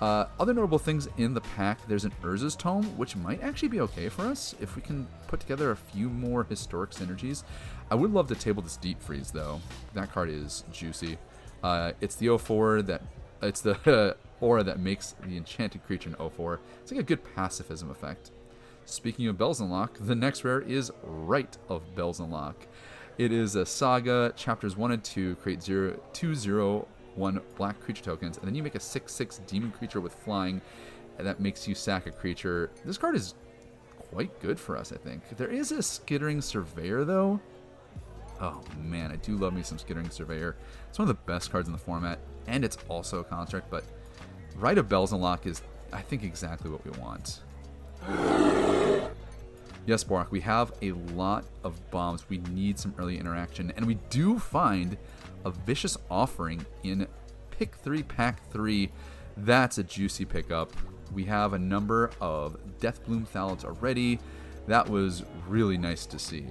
Uh, 0.00 0.26
other 0.38 0.52
notable 0.52 0.78
things 0.78 1.08
in 1.16 1.32
the 1.32 1.40
pack, 1.40 1.78
there's 1.88 2.04
an 2.04 2.12
Urza's 2.22 2.54
Tome, 2.54 2.84
which 2.98 3.16
might 3.16 3.42
actually 3.42 3.68
be 3.68 3.80
okay 3.80 4.10
for 4.10 4.26
us 4.26 4.54
if 4.60 4.76
we 4.76 4.82
can 4.82 5.06
put 5.26 5.40
together 5.40 5.70
a 5.70 5.76
few 5.76 6.10
more 6.10 6.44
historic 6.44 6.90
synergies. 6.90 7.44
I 7.90 7.94
would 7.94 8.12
love 8.12 8.28
to 8.28 8.34
table 8.34 8.62
this 8.62 8.76
Deep 8.76 9.00
Freeze 9.02 9.30
though. 9.30 9.60
That 9.94 10.12
card 10.12 10.28
is 10.28 10.64
juicy. 10.70 11.16
Uh, 11.62 11.92
it's 12.02 12.16
the 12.16 12.36
04 12.36 12.82
that 12.82 13.02
it's 13.40 13.62
the 13.62 14.16
aura 14.40 14.62
that 14.64 14.80
makes 14.80 15.14
the 15.26 15.36
enchanted 15.36 15.84
creature 15.86 16.10
an 16.10 16.30
04. 16.30 16.60
It's 16.82 16.92
like 16.92 17.00
a 17.00 17.04
good 17.04 17.22
pacifism 17.34 17.90
effect. 17.90 18.32
Speaking 18.86 19.26
of 19.26 19.36
Belzenlok, 19.36 20.06
the 20.06 20.14
next 20.14 20.44
rare 20.44 20.60
is 20.60 20.92
Rite 21.02 21.58
of 21.68 21.82
Belzenlok. 21.96 22.54
It 23.18 23.32
is 23.32 23.56
a 23.56 23.66
saga. 23.66 24.32
Chapters 24.36 24.76
1 24.76 24.92
and 24.92 25.02
2 25.02 25.34
create 25.36 25.60
0, 25.60 25.98
2 26.12 26.34
0 26.36 26.86
1 27.16 27.40
black 27.56 27.80
creature 27.80 28.04
tokens, 28.04 28.38
and 28.38 28.46
then 28.46 28.54
you 28.54 28.62
make 28.62 28.76
a 28.76 28.80
6 28.80 29.12
6 29.12 29.40
demon 29.48 29.72
creature 29.72 30.00
with 30.00 30.14
flying, 30.14 30.60
and 31.18 31.26
that 31.26 31.40
makes 31.40 31.66
you 31.66 31.74
sack 31.74 32.06
a 32.06 32.12
creature. 32.12 32.70
This 32.84 32.96
card 32.96 33.16
is 33.16 33.34
quite 33.98 34.38
good 34.38 34.58
for 34.58 34.76
us, 34.76 34.92
I 34.92 34.98
think. 34.98 35.36
There 35.36 35.48
is 35.48 35.72
a 35.72 35.82
Skittering 35.82 36.40
Surveyor, 36.40 37.04
though. 37.04 37.40
Oh 38.40 38.62
man, 38.80 39.10
I 39.10 39.16
do 39.16 39.36
love 39.36 39.52
me 39.52 39.64
some 39.64 39.78
Skittering 39.78 40.10
Surveyor. 40.10 40.54
It's 40.88 40.98
one 41.00 41.08
of 41.08 41.16
the 41.16 41.32
best 41.32 41.50
cards 41.50 41.66
in 41.66 41.72
the 41.72 41.78
format, 41.78 42.20
and 42.46 42.64
it's 42.64 42.78
also 42.88 43.18
a 43.18 43.24
construct, 43.24 43.68
but 43.68 43.82
Rite 44.54 44.78
of 44.78 44.88
Belzenlok 44.88 45.44
is, 45.44 45.60
I 45.92 46.02
think, 46.02 46.22
exactly 46.22 46.70
what 46.70 46.84
we 46.84 46.92
want. 47.00 47.40
Yes, 49.86 50.02
Borak, 50.02 50.32
we 50.32 50.40
have 50.40 50.72
a 50.82 50.90
lot 50.90 51.44
of 51.62 51.90
bombs. 51.92 52.28
We 52.28 52.38
need 52.38 52.76
some 52.76 52.92
early 52.98 53.18
interaction, 53.18 53.72
and 53.76 53.86
we 53.86 53.94
do 54.10 54.36
find 54.36 54.96
a 55.44 55.50
vicious 55.50 55.96
offering 56.10 56.66
in 56.82 57.06
pick 57.52 57.76
three, 57.76 58.02
pack 58.02 58.50
three. 58.50 58.90
That's 59.36 59.78
a 59.78 59.84
juicy 59.84 60.24
pickup. 60.24 60.72
We 61.14 61.24
have 61.26 61.52
a 61.52 61.58
number 61.58 62.10
of 62.20 62.56
Deathbloom 62.80 63.28
Thallids 63.28 63.64
already. 63.64 64.18
That 64.66 64.88
was 64.88 65.22
really 65.46 65.78
nice 65.78 66.04
to 66.06 66.18
see. 66.18 66.46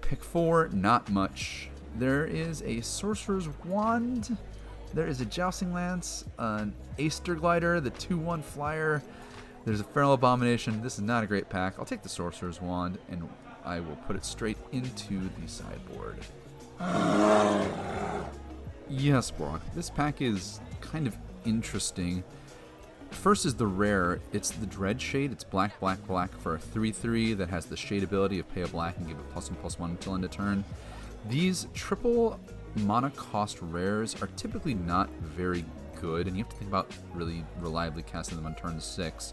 Pick 0.00 0.24
four, 0.24 0.70
not 0.72 1.10
much. 1.10 1.68
There 1.98 2.24
is 2.24 2.62
a 2.62 2.80
Sorcerer's 2.80 3.48
Wand. 3.66 4.38
There 4.94 5.06
is 5.06 5.20
a 5.20 5.26
Jousting 5.26 5.74
Lance, 5.74 6.24
an 6.38 6.74
Aesthir 6.98 7.38
Glider, 7.38 7.80
the 7.80 7.90
2 7.90 8.16
1 8.16 8.40
Flyer. 8.42 9.02
There's 9.64 9.80
a 9.80 9.84
Feral 9.84 10.12
Abomination. 10.12 10.82
This 10.82 10.94
is 10.94 11.02
not 11.02 11.22
a 11.22 11.26
great 11.26 11.48
pack. 11.48 11.74
I'll 11.78 11.84
take 11.84 12.02
the 12.02 12.08
Sorcerer's 12.08 12.60
Wand 12.60 12.98
and 13.08 13.28
I 13.64 13.78
will 13.78 13.96
put 14.06 14.16
it 14.16 14.24
straight 14.24 14.58
into 14.72 15.28
the 15.40 15.48
sideboard. 15.48 16.18
yes, 18.88 19.30
Brock. 19.30 19.60
This 19.74 19.88
pack 19.88 20.20
is 20.20 20.60
kind 20.80 21.06
of 21.06 21.16
interesting. 21.44 22.24
First 23.12 23.46
is 23.46 23.54
the 23.54 23.66
rare. 23.66 24.20
It's 24.32 24.50
the 24.50 24.66
Dread 24.66 25.00
Shade. 25.00 25.30
It's 25.30 25.44
black, 25.44 25.78
black, 25.78 26.04
black 26.08 26.36
for 26.40 26.56
a 26.56 26.58
3 26.58 26.90
3 26.90 27.34
that 27.34 27.48
has 27.48 27.66
the 27.66 27.76
Shade 27.76 28.02
ability 28.02 28.40
of 28.40 28.52
pay 28.52 28.62
a 28.62 28.68
black 28.68 28.96
and 28.96 29.06
give 29.06 29.16
it 29.16 29.30
plus 29.32 29.48
1 29.48 29.60
plus 29.60 29.78
1 29.78 29.90
until 29.90 30.14
end 30.14 30.24
of 30.24 30.32
turn. 30.32 30.64
These 31.28 31.68
triple 31.72 32.40
mana 32.74 33.10
cost 33.10 33.58
rares 33.60 34.20
are 34.20 34.28
typically 34.36 34.74
not 34.74 35.08
very 35.20 35.64
good, 36.02 36.26
and 36.26 36.36
you 36.36 36.42
have 36.42 36.52
to 36.52 36.56
think 36.58 36.68
about 36.68 36.90
really 37.14 37.44
reliably 37.60 38.02
casting 38.02 38.36
them 38.36 38.44
on 38.44 38.54
turn 38.54 38.78
6. 38.78 39.32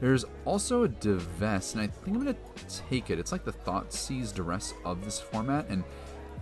There's 0.00 0.24
also 0.44 0.82
a 0.82 0.88
Divest, 0.88 1.74
and 1.74 1.82
I 1.82 1.86
think 1.86 2.16
I'm 2.16 2.24
going 2.24 2.34
to 2.34 2.80
take 2.88 3.10
it. 3.10 3.20
It's 3.20 3.30
like 3.30 3.44
the 3.44 3.52
Thoughtseize 3.52 4.34
Duress 4.34 4.74
of 4.84 5.04
this 5.04 5.20
format, 5.20 5.68
and 5.68 5.84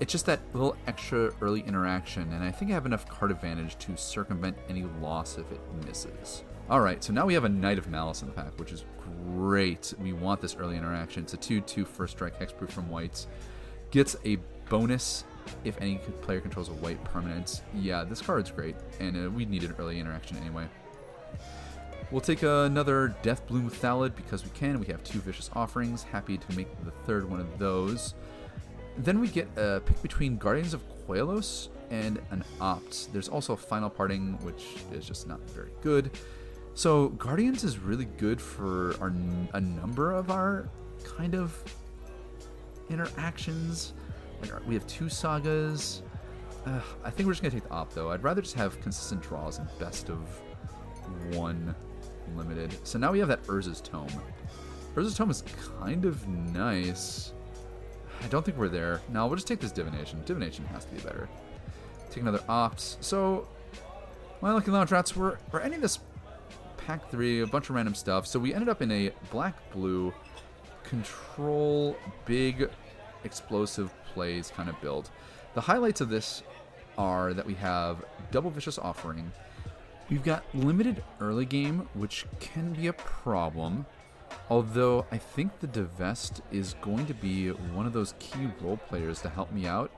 it's 0.00 0.12
just 0.12 0.26
that 0.26 0.40
little 0.54 0.76
extra 0.86 1.32
early 1.40 1.60
interaction, 1.60 2.32
and 2.32 2.42
I 2.42 2.50
think 2.50 2.70
I 2.70 2.74
have 2.74 2.86
enough 2.86 3.08
card 3.08 3.30
advantage 3.30 3.76
to 3.80 3.96
circumvent 3.96 4.56
any 4.68 4.84
loss 5.02 5.36
if 5.36 5.50
it 5.52 5.60
misses. 5.84 6.44
Alright, 6.70 7.04
so 7.04 7.12
now 7.12 7.26
we 7.26 7.34
have 7.34 7.44
a 7.44 7.48
Knight 7.48 7.78
of 7.78 7.90
Malice 7.90 8.22
in 8.22 8.28
the 8.28 8.34
pack, 8.34 8.58
which 8.58 8.72
is 8.72 8.86
great. 9.26 9.92
We 10.00 10.14
want 10.14 10.40
this 10.40 10.56
early 10.56 10.78
interaction. 10.78 11.24
It's 11.24 11.34
a 11.34 11.36
2 11.36 11.60
2 11.60 11.84
first 11.84 12.14
strike 12.14 12.40
hexproof 12.40 12.70
from 12.70 12.88
whites. 12.88 13.26
Gets 13.90 14.16
a 14.24 14.38
bonus 14.70 15.24
if 15.64 15.80
any 15.80 15.98
player 16.22 16.40
controls 16.40 16.68
a 16.68 16.72
white 16.74 17.02
permanent. 17.04 17.62
Yeah, 17.74 18.04
this 18.04 18.20
card's 18.20 18.50
great, 18.50 18.76
and 19.00 19.26
uh, 19.26 19.30
we 19.30 19.44
need 19.44 19.64
an 19.64 19.74
early 19.78 20.00
interaction 20.00 20.36
anyway. 20.38 20.66
We'll 22.10 22.20
take 22.20 22.42
another 22.42 23.14
Death 23.22 23.46
Bloom 23.46 23.70
Thallid 23.70 24.14
because 24.14 24.44
we 24.44 24.50
can. 24.50 24.78
We 24.78 24.86
have 24.86 25.02
two 25.02 25.20
Vicious 25.20 25.50
Offerings. 25.54 26.02
Happy 26.02 26.36
to 26.38 26.56
make 26.56 26.68
the 26.84 26.90
third 27.06 27.28
one 27.28 27.40
of 27.40 27.58
those. 27.58 28.14
Then 28.98 29.18
we 29.18 29.28
get 29.28 29.48
a 29.56 29.80
pick 29.84 30.00
between 30.02 30.36
Guardians 30.36 30.74
of 30.74 30.82
Koilos 31.06 31.68
and 31.90 32.20
an 32.30 32.44
Opt. 32.60 33.12
There's 33.12 33.28
also 33.28 33.54
a 33.54 33.56
Final 33.56 33.90
Parting, 33.90 34.38
which 34.42 34.76
is 34.92 35.06
just 35.06 35.26
not 35.26 35.40
very 35.50 35.70
good. 35.80 36.10
So 36.74 37.08
Guardians 37.10 37.64
is 37.64 37.78
really 37.78 38.04
good 38.04 38.40
for 38.40 38.96
our, 39.00 39.12
a 39.52 39.60
number 39.60 40.12
of 40.12 40.30
our 40.30 40.68
kind 41.04 41.34
of 41.34 41.56
interactions. 42.90 43.92
We 44.66 44.74
have 44.74 44.86
two 44.86 45.08
sagas. 45.08 46.02
Uh, 46.66 46.80
I 47.04 47.10
think 47.10 47.26
we're 47.26 47.32
just 47.32 47.42
gonna 47.42 47.54
take 47.54 47.64
the 47.64 47.74
op 47.74 47.92
though. 47.92 48.10
I'd 48.10 48.22
rather 48.22 48.42
just 48.42 48.54
have 48.54 48.80
consistent 48.80 49.22
draws 49.22 49.58
and 49.58 49.68
best 49.78 50.08
of 50.08 50.20
one 51.34 51.74
limited. 52.36 52.74
So 52.86 52.98
now 52.98 53.12
we 53.12 53.18
have 53.18 53.28
that 53.28 53.42
Urza's 53.44 53.80
Tome. 53.80 54.08
Urza's 54.94 55.16
Tome 55.16 55.30
is 55.30 55.42
kind 55.78 56.04
of 56.04 56.26
nice. 56.28 57.32
I 58.22 58.28
don't 58.28 58.44
think 58.44 58.56
we're 58.56 58.68
there. 58.68 59.02
No, 59.10 59.26
we'll 59.26 59.36
just 59.36 59.46
take 59.46 59.60
this 59.60 59.72
Divination. 59.72 60.22
Divination 60.24 60.64
has 60.66 60.84
to 60.86 60.92
be 60.92 61.00
better. 61.00 61.28
Take 62.10 62.22
another 62.22 62.42
Ops. 62.48 62.96
So, 63.00 63.48
my 64.40 64.52
lucky 64.52 64.70
lounge 64.70 64.92
rats, 64.92 65.16
were 65.16 65.38
we're 65.52 65.60
ending 65.60 65.80
this 65.80 65.98
pack 66.86 67.10
three, 67.10 67.40
a 67.40 67.46
bunch 67.46 67.70
of 67.70 67.76
random 67.76 67.94
stuff. 67.94 68.26
So 68.26 68.38
we 68.38 68.54
ended 68.54 68.68
up 68.68 68.82
in 68.82 68.90
a 68.90 69.10
black 69.30 69.54
blue 69.72 70.12
control 70.84 71.96
big 72.26 72.68
explosive 73.24 73.92
plays 74.12 74.52
kind 74.54 74.68
of 74.68 74.80
build. 74.80 75.10
The 75.54 75.60
highlights 75.60 76.00
of 76.00 76.08
this 76.08 76.42
are 76.96 77.34
that 77.34 77.46
we 77.46 77.54
have 77.54 78.04
double 78.30 78.50
vicious 78.50 78.78
offering. 78.78 79.30
We've 80.10 80.22
got 80.22 80.44
limited 80.54 81.02
early 81.20 81.46
game, 81.46 81.88
which 81.94 82.26
can 82.40 82.72
be 82.72 82.88
a 82.88 82.92
problem. 82.92 83.86
Although 84.50 85.06
I 85.10 85.18
think 85.18 85.60
the 85.60 85.66
Divest 85.66 86.42
is 86.52 86.74
going 86.82 87.06
to 87.06 87.14
be 87.14 87.48
one 87.48 87.86
of 87.86 87.92
those 87.92 88.14
key 88.18 88.48
role 88.60 88.76
players 88.76 89.22
to 89.22 89.28
help 89.28 89.52
me 89.52 89.66
out 89.66 89.90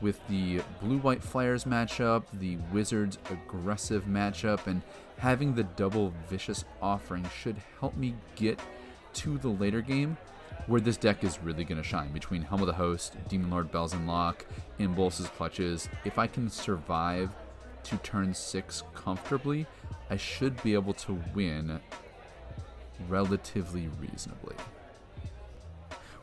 with 0.00 0.20
the 0.28 0.60
blue 0.80 0.98
white 0.98 1.22
flyers 1.22 1.64
matchup, 1.64 2.24
the 2.34 2.56
wizards 2.72 3.18
aggressive 3.30 4.04
matchup, 4.04 4.66
and 4.66 4.82
having 5.18 5.54
the 5.54 5.62
double 5.62 6.12
vicious 6.28 6.64
offering 6.82 7.26
should 7.40 7.56
help 7.80 7.96
me 7.96 8.14
get 8.34 8.58
to 9.14 9.38
the 9.38 9.48
later 9.48 9.80
game 9.80 10.16
where 10.66 10.80
this 10.80 10.96
deck 10.96 11.24
is 11.24 11.38
really 11.42 11.64
going 11.64 11.80
to 11.80 11.86
shine 11.86 12.12
between 12.12 12.42
Helm 12.42 12.60
of 12.60 12.66
the 12.66 12.72
Host, 12.72 13.16
Demon 13.28 13.50
Lord 13.50 13.70
Bells 13.70 13.92
Unlock, 13.92 14.46
In 14.78 14.94
Bolas's 14.94 15.28
Clutches. 15.28 15.88
If 16.04 16.18
I 16.18 16.26
can 16.26 16.48
survive 16.48 17.30
to 17.84 17.96
turn 17.98 18.32
6 18.32 18.82
comfortably, 18.94 19.66
I 20.10 20.16
should 20.16 20.62
be 20.62 20.74
able 20.74 20.94
to 20.94 21.22
win 21.34 21.80
relatively 23.08 23.88
reasonably. 24.00 24.56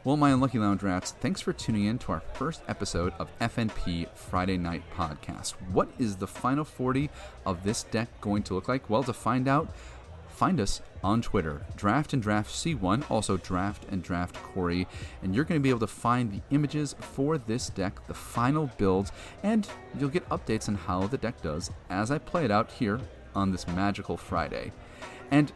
Well, 0.03 0.17
my 0.17 0.31
unlucky 0.31 0.57
lounge 0.57 0.81
rats, 0.81 1.11
thanks 1.11 1.41
for 1.41 1.53
tuning 1.53 1.85
in 1.85 1.99
to 1.99 2.13
our 2.13 2.21
first 2.33 2.63
episode 2.67 3.13
of 3.19 3.29
FNP 3.37 4.09
Friday 4.15 4.57
Night 4.57 4.81
Podcast. 4.95 5.51
What 5.71 5.89
is 5.99 6.15
the 6.15 6.25
final 6.25 6.63
40 6.63 7.11
of 7.45 7.63
this 7.63 7.83
deck 7.83 8.09
going 8.19 8.41
to 8.43 8.55
look 8.55 8.67
like? 8.67 8.89
Well, 8.89 9.03
to 9.03 9.13
find 9.13 9.47
out, 9.47 9.75
find 10.41 10.59
us 10.59 10.81
on 11.03 11.21
Twitter, 11.21 11.61
Draft 11.75 12.13
and 12.13 12.23
Draft 12.23 12.49
C1, 12.49 13.03
also 13.11 13.37
Draft 13.37 13.85
and 13.91 14.01
Draft 14.01 14.41
Corey, 14.41 14.87
and 15.21 15.35
you're 15.35 15.45
going 15.45 15.61
to 15.61 15.63
be 15.63 15.69
able 15.69 15.81
to 15.81 15.85
find 15.85 16.31
the 16.31 16.41
images 16.49 16.95
for 16.99 17.37
this 17.37 17.69
deck, 17.69 18.07
the 18.07 18.15
final 18.15 18.71
builds, 18.79 19.11
and 19.43 19.67
you'll 19.99 20.09
get 20.09 20.27
updates 20.29 20.67
on 20.67 20.73
how 20.73 21.05
the 21.05 21.19
deck 21.19 21.39
does 21.43 21.69
as 21.91 22.09
I 22.09 22.17
play 22.17 22.43
it 22.43 22.49
out 22.49 22.71
here 22.71 22.99
on 23.35 23.51
this 23.51 23.67
magical 23.67 24.17
Friday. 24.17 24.71
And 25.29 25.53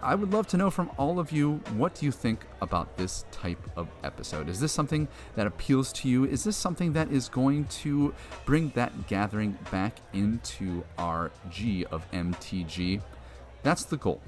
I 0.00 0.14
would 0.14 0.32
love 0.32 0.46
to 0.48 0.56
know 0.56 0.70
from 0.70 0.92
all 0.98 1.18
of 1.18 1.32
you 1.32 1.54
what 1.74 1.96
do 1.96 2.06
you 2.06 2.12
think 2.12 2.46
about 2.60 2.96
this 2.96 3.24
type 3.32 3.68
of 3.74 3.88
episode? 4.04 4.48
Is 4.48 4.60
this 4.60 4.70
something 4.70 5.08
that 5.34 5.48
appeals 5.48 5.92
to 5.94 6.08
you? 6.08 6.26
Is 6.26 6.44
this 6.44 6.56
something 6.56 6.92
that 6.92 7.10
is 7.10 7.28
going 7.28 7.64
to 7.82 8.14
bring 8.46 8.68
that 8.76 9.08
gathering 9.08 9.58
back 9.72 9.96
into 10.12 10.84
our 10.96 11.32
G 11.50 11.84
of 11.86 12.08
MTG? 12.12 13.02
That's 13.62 13.84
the 13.84 13.96
goal. 13.96 14.20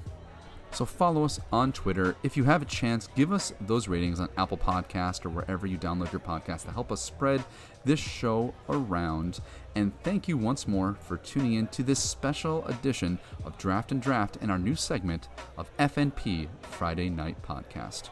So 0.73 0.85
follow 0.85 1.25
us 1.25 1.39
on 1.51 1.73
Twitter. 1.73 2.15
If 2.23 2.37
you 2.37 2.45
have 2.45 2.61
a 2.61 2.65
chance, 2.65 3.09
give 3.15 3.33
us 3.33 3.53
those 3.59 3.89
ratings 3.89 4.21
on 4.21 4.29
Apple 4.37 4.57
Podcast 4.57 5.25
or 5.25 5.29
wherever 5.29 5.67
you 5.67 5.77
download 5.77 6.13
your 6.13 6.21
podcast 6.21 6.63
to 6.63 6.71
help 6.71 6.93
us 6.93 7.01
spread 7.01 7.43
this 7.83 7.99
show 7.99 8.53
around. 8.69 9.41
And 9.75 9.91
thank 10.03 10.29
you 10.29 10.37
once 10.37 10.69
more 10.69 10.93
for 11.01 11.17
tuning 11.17 11.53
in 11.53 11.67
to 11.67 11.83
this 11.83 11.99
special 11.99 12.65
edition 12.67 13.19
of 13.43 13.57
Draft 13.57 13.91
and 13.91 14.01
Draft 14.01 14.37
and 14.41 14.49
our 14.49 14.59
new 14.59 14.75
segment 14.75 15.27
of 15.57 15.75
FNP 15.77 16.47
Friday 16.61 17.09
Night 17.09 17.41
Podcast. 17.43 18.09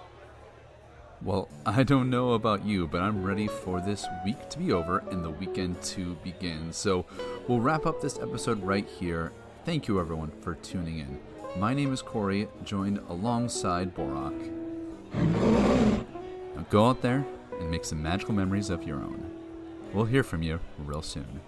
Well, 1.22 1.50
I 1.66 1.84
don't 1.84 2.10
know 2.10 2.34
about 2.34 2.66
you, 2.66 2.88
but 2.88 3.02
I'm 3.02 3.24
ready 3.24 3.48
for 3.48 3.80
this 3.82 4.06
week 4.26 4.50
to 4.50 4.60
be 4.60 4.72
over 4.72 5.00
and 5.12 5.24
the 5.24 5.30
weekend 5.30 5.82
to 5.82 6.16
begin. 6.24 6.72
So 6.72 7.06
we'll 7.48 7.60
wrap 7.60 7.86
up 7.86 8.02
this 8.02 8.20
episode 8.20 8.62
right 8.64 8.88
here. 8.88 9.32
Thank 9.66 9.88
you, 9.88 10.00
everyone, 10.00 10.32
for 10.42 10.56
tuning 10.56 11.00
in. 11.00 11.20
My 11.58 11.74
name 11.74 11.94
is 11.94 12.02
Corey, 12.02 12.48
joined 12.64 13.00
alongside 13.10 13.94
Borak. 13.96 14.34
Now 16.56 16.66
go 16.70 16.88
out 16.88 17.02
there 17.02 17.26
and 17.60 17.70
make 17.70 17.86
some 17.86 18.02
magical 18.02 18.34
memories 18.34 18.70
of 18.70 18.84
your 18.84 18.98
own. 18.98 19.30
We'll 19.94 20.06
hear 20.06 20.24
from 20.24 20.42
you 20.44 20.60
real 20.80 21.02
soon. 21.02 21.42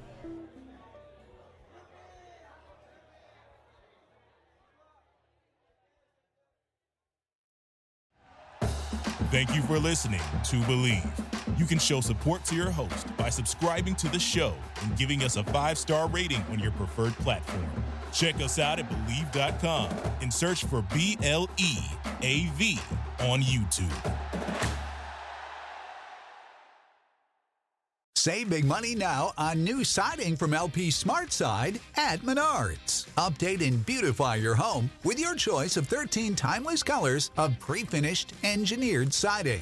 Thank 9.32 9.56
you 9.56 9.62
for 9.62 9.80
listening 9.80 10.22
to 10.44 10.62
Believe. 10.66 11.31
You 11.58 11.66
can 11.66 11.80
show 11.80 12.02
support 12.02 12.44
to 12.46 12.56
your 12.56 12.72
host 12.72 13.16
by 13.18 13.30
subscribing 13.30 13.96
to 13.96 14.08
the 14.10 14.20
show 14.20 14.54
and 14.82 14.98
giving 14.98 15.24
us 15.24 15.36
a 15.38 15.44
five 15.44 15.78
star 15.78 16.08
rating 16.08 16.44
on 16.52 16.60
your 16.60 16.72
preferred 16.72 17.14
platform. 17.14 17.70
Check 18.14 18.36
us 18.36 18.60
out 18.60 18.80
at 18.80 18.90
Believe.com 18.90 19.90
and 20.22 20.34
search 20.34 20.66
for 20.66 20.82
B 20.94 21.18
L 21.24 21.50
E 21.58 21.78
A 22.22 22.46
V 22.56 22.80
on 23.20 23.42
YouTube. 23.42 24.18
Save 28.22 28.52
big 28.52 28.66
money 28.66 28.94
now 28.94 29.34
on 29.36 29.64
new 29.64 29.84
siding 29.84 30.36
from 30.36 30.54
LP 30.54 30.92
Smart 30.92 31.32
Side 31.32 31.80
at 31.96 32.20
Menards. 32.20 33.08
Update 33.16 33.68
and 33.68 33.84
beautify 33.84 34.36
your 34.36 34.54
home 34.54 34.92
with 35.04 35.20
your 35.20 35.34
choice 35.34 35.76
of 35.76 35.88
13 35.88 36.36
timeless 36.36 36.84
colors 36.84 37.32
of 37.38 37.58
pre 37.60 37.84
finished 37.84 38.34
engineered 38.44 39.12
siding. 39.12 39.62